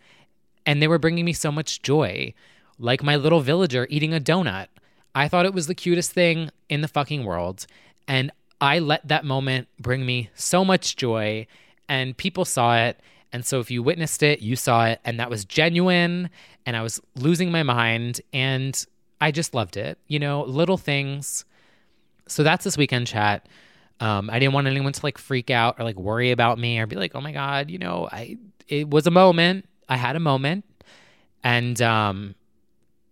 and 0.65 0.81
they 0.81 0.87
were 0.87 0.99
bringing 0.99 1.25
me 1.25 1.33
so 1.33 1.51
much 1.51 1.81
joy. 1.81 2.33
Like 2.79 3.03
my 3.03 3.15
little 3.15 3.41
villager 3.41 3.87
eating 3.89 4.13
a 4.13 4.19
donut. 4.19 4.67
I 5.15 5.27
thought 5.27 5.45
it 5.45 5.53
was 5.53 5.67
the 5.67 5.75
cutest 5.75 6.11
thing 6.11 6.49
in 6.69 6.81
the 6.81 6.87
fucking 6.87 7.23
world. 7.23 7.67
And 8.07 8.31
I 8.61 8.79
let 8.79 9.07
that 9.07 9.25
moment 9.25 9.67
bring 9.79 10.05
me 10.05 10.29
so 10.35 10.63
much 10.63 10.95
joy, 10.95 11.47
and 11.87 12.15
people 12.15 12.45
saw 12.45 12.77
it. 12.77 12.99
And 13.31 13.45
so 13.45 13.59
if 13.59 13.71
you 13.71 13.81
witnessed 13.81 14.23
it, 14.23 14.41
you 14.41 14.55
saw 14.55 14.85
it, 14.85 14.99
and 15.03 15.19
that 15.19 15.29
was 15.29 15.43
genuine. 15.45 16.29
And 16.65 16.77
I 16.77 16.81
was 16.81 17.01
losing 17.15 17.51
my 17.51 17.63
mind. 17.63 18.21
And 18.31 18.85
I 19.19 19.31
just 19.31 19.53
loved 19.53 19.75
it. 19.77 19.97
You 20.07 20.19
know, 20.19 20.43
little 20.43 20.77
things. 20.77 21.45
So 22.27 22.43
that's 22.43 22.63
this 22.63 22.77
weekend 22.77 23.07
chat. 23.07 23.47
Um, 23.99 24.29
I 24.29 24.39
didn't 24.39 24.53
want 24.53 24.67
anyone 24.67 24.93
to 24.93 25.05
like 25.05 25.17
freak 25.17 25.49
out 25.49 25.79
or 25.79 25.83
like 25.83 25.97
worry 25.97 26.31
about 26.31 26.59
me 26.59 26.79
or 26.79 26.87
be 26.87 26.95
like, 26.95 27.15
oh 27.15 27.21
my 27.21 27.31
God, 27.31 27.69
you 27.71 27.77
know, 27.77 28.09
I 28.11 28.37
it 28.67 28.89
was 28.89 29.07
a 29.07 29.11
moment. 29.11 29.65
I 29.87 29.97
had 29.97 30.15
a 30.15 30.19
moment. 30.19 30.65
And 31.43 31.81
um 31.81 32.35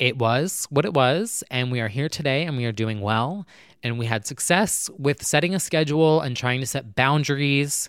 it 0.02 0.18
was 0.18 0.66
what 0.72 0.84
it 0.84 0.96
was. 0.96 1.44
And 1.52 1.72
we 1.72 1.80
are 1.80 1.88
here 1.88 2.10
today 2.10 2.46
and 2.46 2.58
we 2.58 2.66
are 2.66 2.72
doing 2.72 3.02
well. 3.02 3.46
And 3.84 4.00
we 4.00 4.08
had 4.08 4.26
success 4.26 4.90
with 4.98 5.24
setting 5.24 5.54
a 5.54 5.60
schedule 5.60 6.22
and 6.22 6.36
trying 6.36 6.60
to 6.60 6.66
set 6.66 6.96
boundaries 6.96 7.88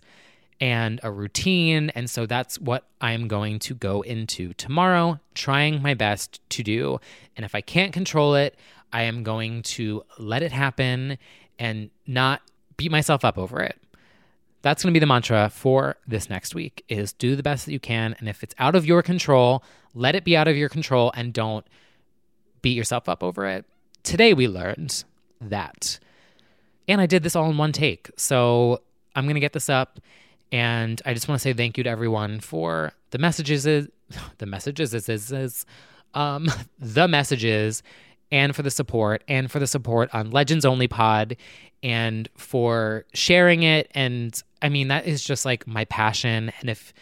and 0.61 1.01
a 1.03 1.11
routine. 1.11 1.89
And 1.95 2.11
so 2.11 2.27
that's 2.27 2.61
what 2.61 2.87
I'm 3.01 3.29
going 3.29 3.59
to 3.61 3.75
go 3.75 4.03
into 4.03 4.53
tomorrow, 4.55 5.21
trying 5.35 5.81
my 5.81 5.95
best 5.95 6.47
to 6.51 6.63
do. 6.63 7.01
And 7.35 7.47
if 7.47 7.55
I 7.55 7.63
can't 7.63 7.95
control 7.95 8.35
it, 8.35 8.57
I 8.93 9.05
am 9.05 9.23
going 9.23 9.63
to 9.63 10.03
let 10.19 10.43
it 10.43 10.53
happen 10.53 11.17
and 11.59 11.89
not 12.07 12.43
beat 12.77 12.91
myself 12.91 13.25
up 13.25 13.39
over 13.39 13.63
it. 13.63 13.79
That's 14.61 14.83
going 14.83 14.93
to 14.93 14.95
be 14.95 15.01
the 15.01 15.07
mantra 15.07 15.49
for 15.49 15.97
this 16.07 16.29
next 16.29 16.55
week 16.55 16.85
is 16.91 17.15
do 17.15 17.37
the 17.37 17.43
best 17.43 17.65
that 17.65 17.73
you 17.73 17.81
can 17.81 18.15
and 18.19 18.29
if 18.29 18.43
it's 18.43 18.55
out 18.59 18.77
of 18.77 18.85
your 18.85 19.03
control, 19.03 19.65
let 19.95 20.15
it 20.15 20.25
be 20.25 20.37
out 20.37 20.47
of 20.47 20.57
your 20.57 20.69
control 20.69 21.11
and 21.17 21.33
don't 21.33 21.67
beat 22.63 22.77
yourself 22.77 23.09
up 23.09 23.23
over 23.23 23.47
it. 23.47 23.65
Today 24.03 24.35
we 24.35 24.49
learned 24.49 25.05
that. 25.41 25.99
And 26.89 27.01
I 27.01 27.07
did 27.07 27.23
this 27.23 27.37
all 27.37 27.51
in 27.51 27.57
one 27.57 27.73
take. 27.73 28.11
So 28.17 28.81
I'm 29.15 29.25
going 29.25 29.35
to 29.35 29.41
get 29.41 29.53
this 29.53 29.69
up 29.69 30.01
and 30.53 31.01
I 31.07 31.15
just 31.15 31.27
want 31.29 31.41
to 31.41 31.43
say 31.43 31.55
thank 31.55 31.79
you 31.79 31.85
to 31.85 31.91
everyone 31.91 32.39
for 32.39 32.93
the 33.11 33.19
messages, 33.19 33.65
the 34.39 34.47
messages 34.47 34.93
is, 34.93 35.09
is, 35.09 35.33
is 35.33 35.67
um, 36.15 36.49
the 36.79 37.09
messages, 37.09 37.83
and 38.31 38.55
for 38.55 38.63
the 38.63 38.71
support, 38.71 39.25
and 39.29 39.51
for 39.51 39.59
the 39.59 39.67
support 39.67 40.15
on 40.15 40.31
Legends 40.31 40.65
Only 40.65 40.89
Pod, 40.89 41.37
and 41.83 42.29
for 42.37 43.05
sharing 43.15 43.63
it. 43.63 43.91
And 43.95 44.41
I 44.61 44.69
mean, 44.69 44.89
that 44.89 45.07
is 45.07 45.25
just 45.25 45.45
like 45.45 45.67
my 45.67 45.85
passion. 45.87 46.53
And 46.61 46.71
if 46.71 46.93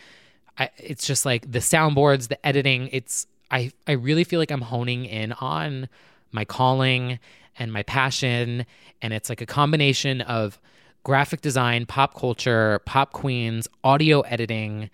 I, 0.59 0.71
it's 0.79 1.07
just 1.07 1.25
like 1.27 1.51
the 1.51 1.59
soundboards, 1.59 2.29
the 2.29 2.45
editing, 2.47 2.89
it's 2.93 3.27
I 3.51 3.73
I 3.87 3.93
really 3.93 4.25
feel 4.25 4.39
like 4.39 4.51
I'm 4.51 4.63
honing 4.63 5.05
in 5.05 5.33
on 5.33 5.89
my 6.33 6.45
calling 6.45 7.19
and 7.59 7.73
my 7.73 7.83
passion, 7.83 8.65
and 9.03 9.13
it's 9.13 9.29
like 9.29 9.41
a 9.41 9.47
combination 9.47 10.21
of 10.23 10.61
graphic 11.03 11.41
design, 11.41 11.87
pop 11.87 12.15
culture, 12.15 12.81
pop 12.85 13.13
queens, 13.13 13.69
audio 13.83 14.21
editing, 14.23 14.91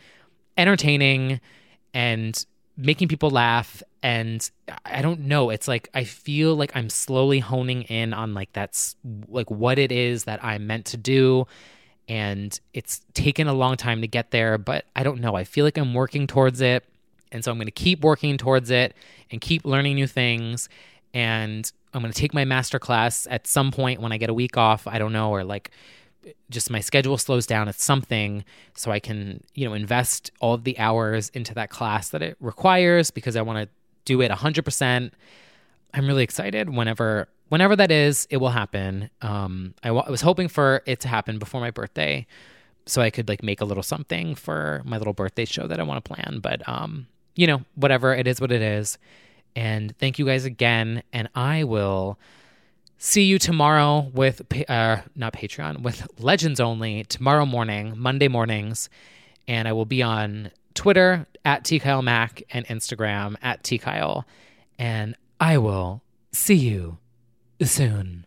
entertaining, 0.56 1.40
and 1.94 2.44
making 2.76 3.08
people 3.08 3.30
laugh. 3.30 3.82
And 4.02 4.48
I 4.84 5.02
don't 5.02 5.20
know, 5.20 5.50
it's 5.50 5.66
like 5.66 5.88
I 5.94 6.04
feel 6.04 6.54
like 6.54 6.72
I'm 6.74 6.90
slowly 6.90 7.40
honing 7.40 7.82
in 7.82 8.14
on 8.14 8.34
like 8.34 8.52
that's 8.52 8.96
like 9.28 9.50
what 9.50 9.78
it 9.78 9.90
is 9.90 10.24
that 10.24 10.44
I'm 10.44 10.66
meant 10.66 10.86
to 10.86 10.96
do. 10.96 11.46
And 12.08 12.58
it's 12.72 13.00
taken 13.14 13.48
a 13.48 13.52
long 13.52 13.76
time 13.76 14.00
to 14.02 14.06
get 14.06 14.30
there, 14.30 14.58
but 14.58 14.84
I 14.94 15.02
don't 15.02 15.20
know. 15.20 15.34
I 15.34 15.42
feel 15.42 15.64
like 15.64 15.76
I'm 15.76 15.92
working 15.92 16.28
towards 16.28 16.60
it. 16.60 16.84
And 17.32 17.44
so 17.44 17.50
I'm 17.50 17.58
going 17.58 17.66
to 17.66 17.72
keep 17.72 18.02
working 18.02 18.38
towards 18.38 18.70
it 18.70 18.94
and 19.30 19.40
keep 19.40 19.64
learning 19.64 19.94
new 19.96 20.06
things. 20.06 20.68
And 21.12 21.70
I'm 21.92 22.02
going 22.02 22.12
to 22.12 22.18
take 22.18 22.34
my 22.34 22.44
master 22.44 22.78
class 22.78 23.26
at 23.30 23.46
some 23.46 23.70
point 23.70 24.00
when 24.00 24.12
I 24.12 24.18
get 24.18 24.30
a 24.30 24.34
week 24.34 24.56
off. 24.56 24.86
I 24.86 24.98
don't 24.98 25.12
know, 25.12 25.30
or 25.30 25.44
like 25.44 25.70
just 26.50 26.70
my 26.70 26.80
schedule 26.80 27.18
slows 27.18 27.46
down 27.46 27.68
at 27.68 27.76
something 27.76 28.44
so 28.74 28.90
I 28.90 28.98
can, 29.00 29.42
you 29.54 29.68
know, 29.68 29.74
invest 29.74 30.30
all 30.40 30.54
of 30.54 30.64
the 30.64 30.78
hours 30.78 31.28
into 31.30 31.54
that 31.54 31.70
class 31.70 32.10
that 32.10 32.22
it 32.22 32.36
requires 32.40 33.10
because 33.10 33.36
I 33.36 33.42
want 33.42 33.58
to 33.58 33.68
do 34.04 34.20
it 34.20 34.30
100%. 34.30 35.10
I'm 35.94 36.06
really 36.06 36.24
excited 36.24 36.68
whenever 36.70 37.28
whenever 37.48 37.76
that 37.76 37.90
is, 37.90 38.26
it 38.30 38.38
will 38.38 38.50
happen. 38.50 39.08
Um, 39.22 39.74
I, 39.82 39.88
w- 39.88 40.04
I 40.06 40.10
was 40.10 40.20
hoping 40.20 40.48
for 40.48 40.82
it 40.84 41.00
to 41.00 41.08
happen 41.08 41.38
before 41.38 41.60
my 41.60 41.70
birthday 41.70 42.26
so 42.86 43.02
I 43.02 43.10
could 43.10 43.28
like 43.28 43.42
make 43.42 43.60
a 43.60 43.64
little 43.64 43.82
something 43.82 44.34
for 44.34 44.82
my 44.84 44.98
little 44.98 45.12
birthday 45.12 45.44
show 45.44 45.66
that 45.66 45.80
I 45.80 45.82
want 45.82 46.04
to 46.04 46.14
plan, 46.14 46.40
but 46.40 46.66
um, 46.68 47.08
you 47.36 47.46
know, 47.46 47.62
whatever, 47.74 48.14
it 48.14 48.26
is 48.26 48.40
what 48.40 48.50
it 48.50 48.62
is. 48.62 48.98
And 49.54 49.96
thank 49.98 50.18
you 50.18 50.26
guys 50.26 50.44
again 50.44 51.02
and 51.12 51.28
I 51.34 51.64
will 51.64 52.18
see 52.98 53.24
you 53.24 53.38
tomorrow 53.38 54.10
with 54.12 54.42
uh, 54.68 54.98
not 55.14 55.32
Patreon 55.32 55.82
with 55.82 56.06
Legends 56.18 56.60
only 56.60 57.04
tomorrow 57.04 57.46
morning, 57.46 57.94
Monday 57.96 58.28
mornings, 58.28 58.88
and 59.46 59.68
I 59.68 59.72
will 59.72 59.84
be 59.84 60.02
on 60.02 60.50
Twitter 60.74 61.26
at 61.44 61.64
tKyleMac 61.64 62.42
and 62.50 62.66
Instagram 62.66 63.36
at 63.42 63.62
tkyle, 63.62 64.24
and 64.78 65.14
I 65.40 65.58
will 65.58 66.02
see 66.32 66.54
you 66.54 66.98
soon. 67.62 68.26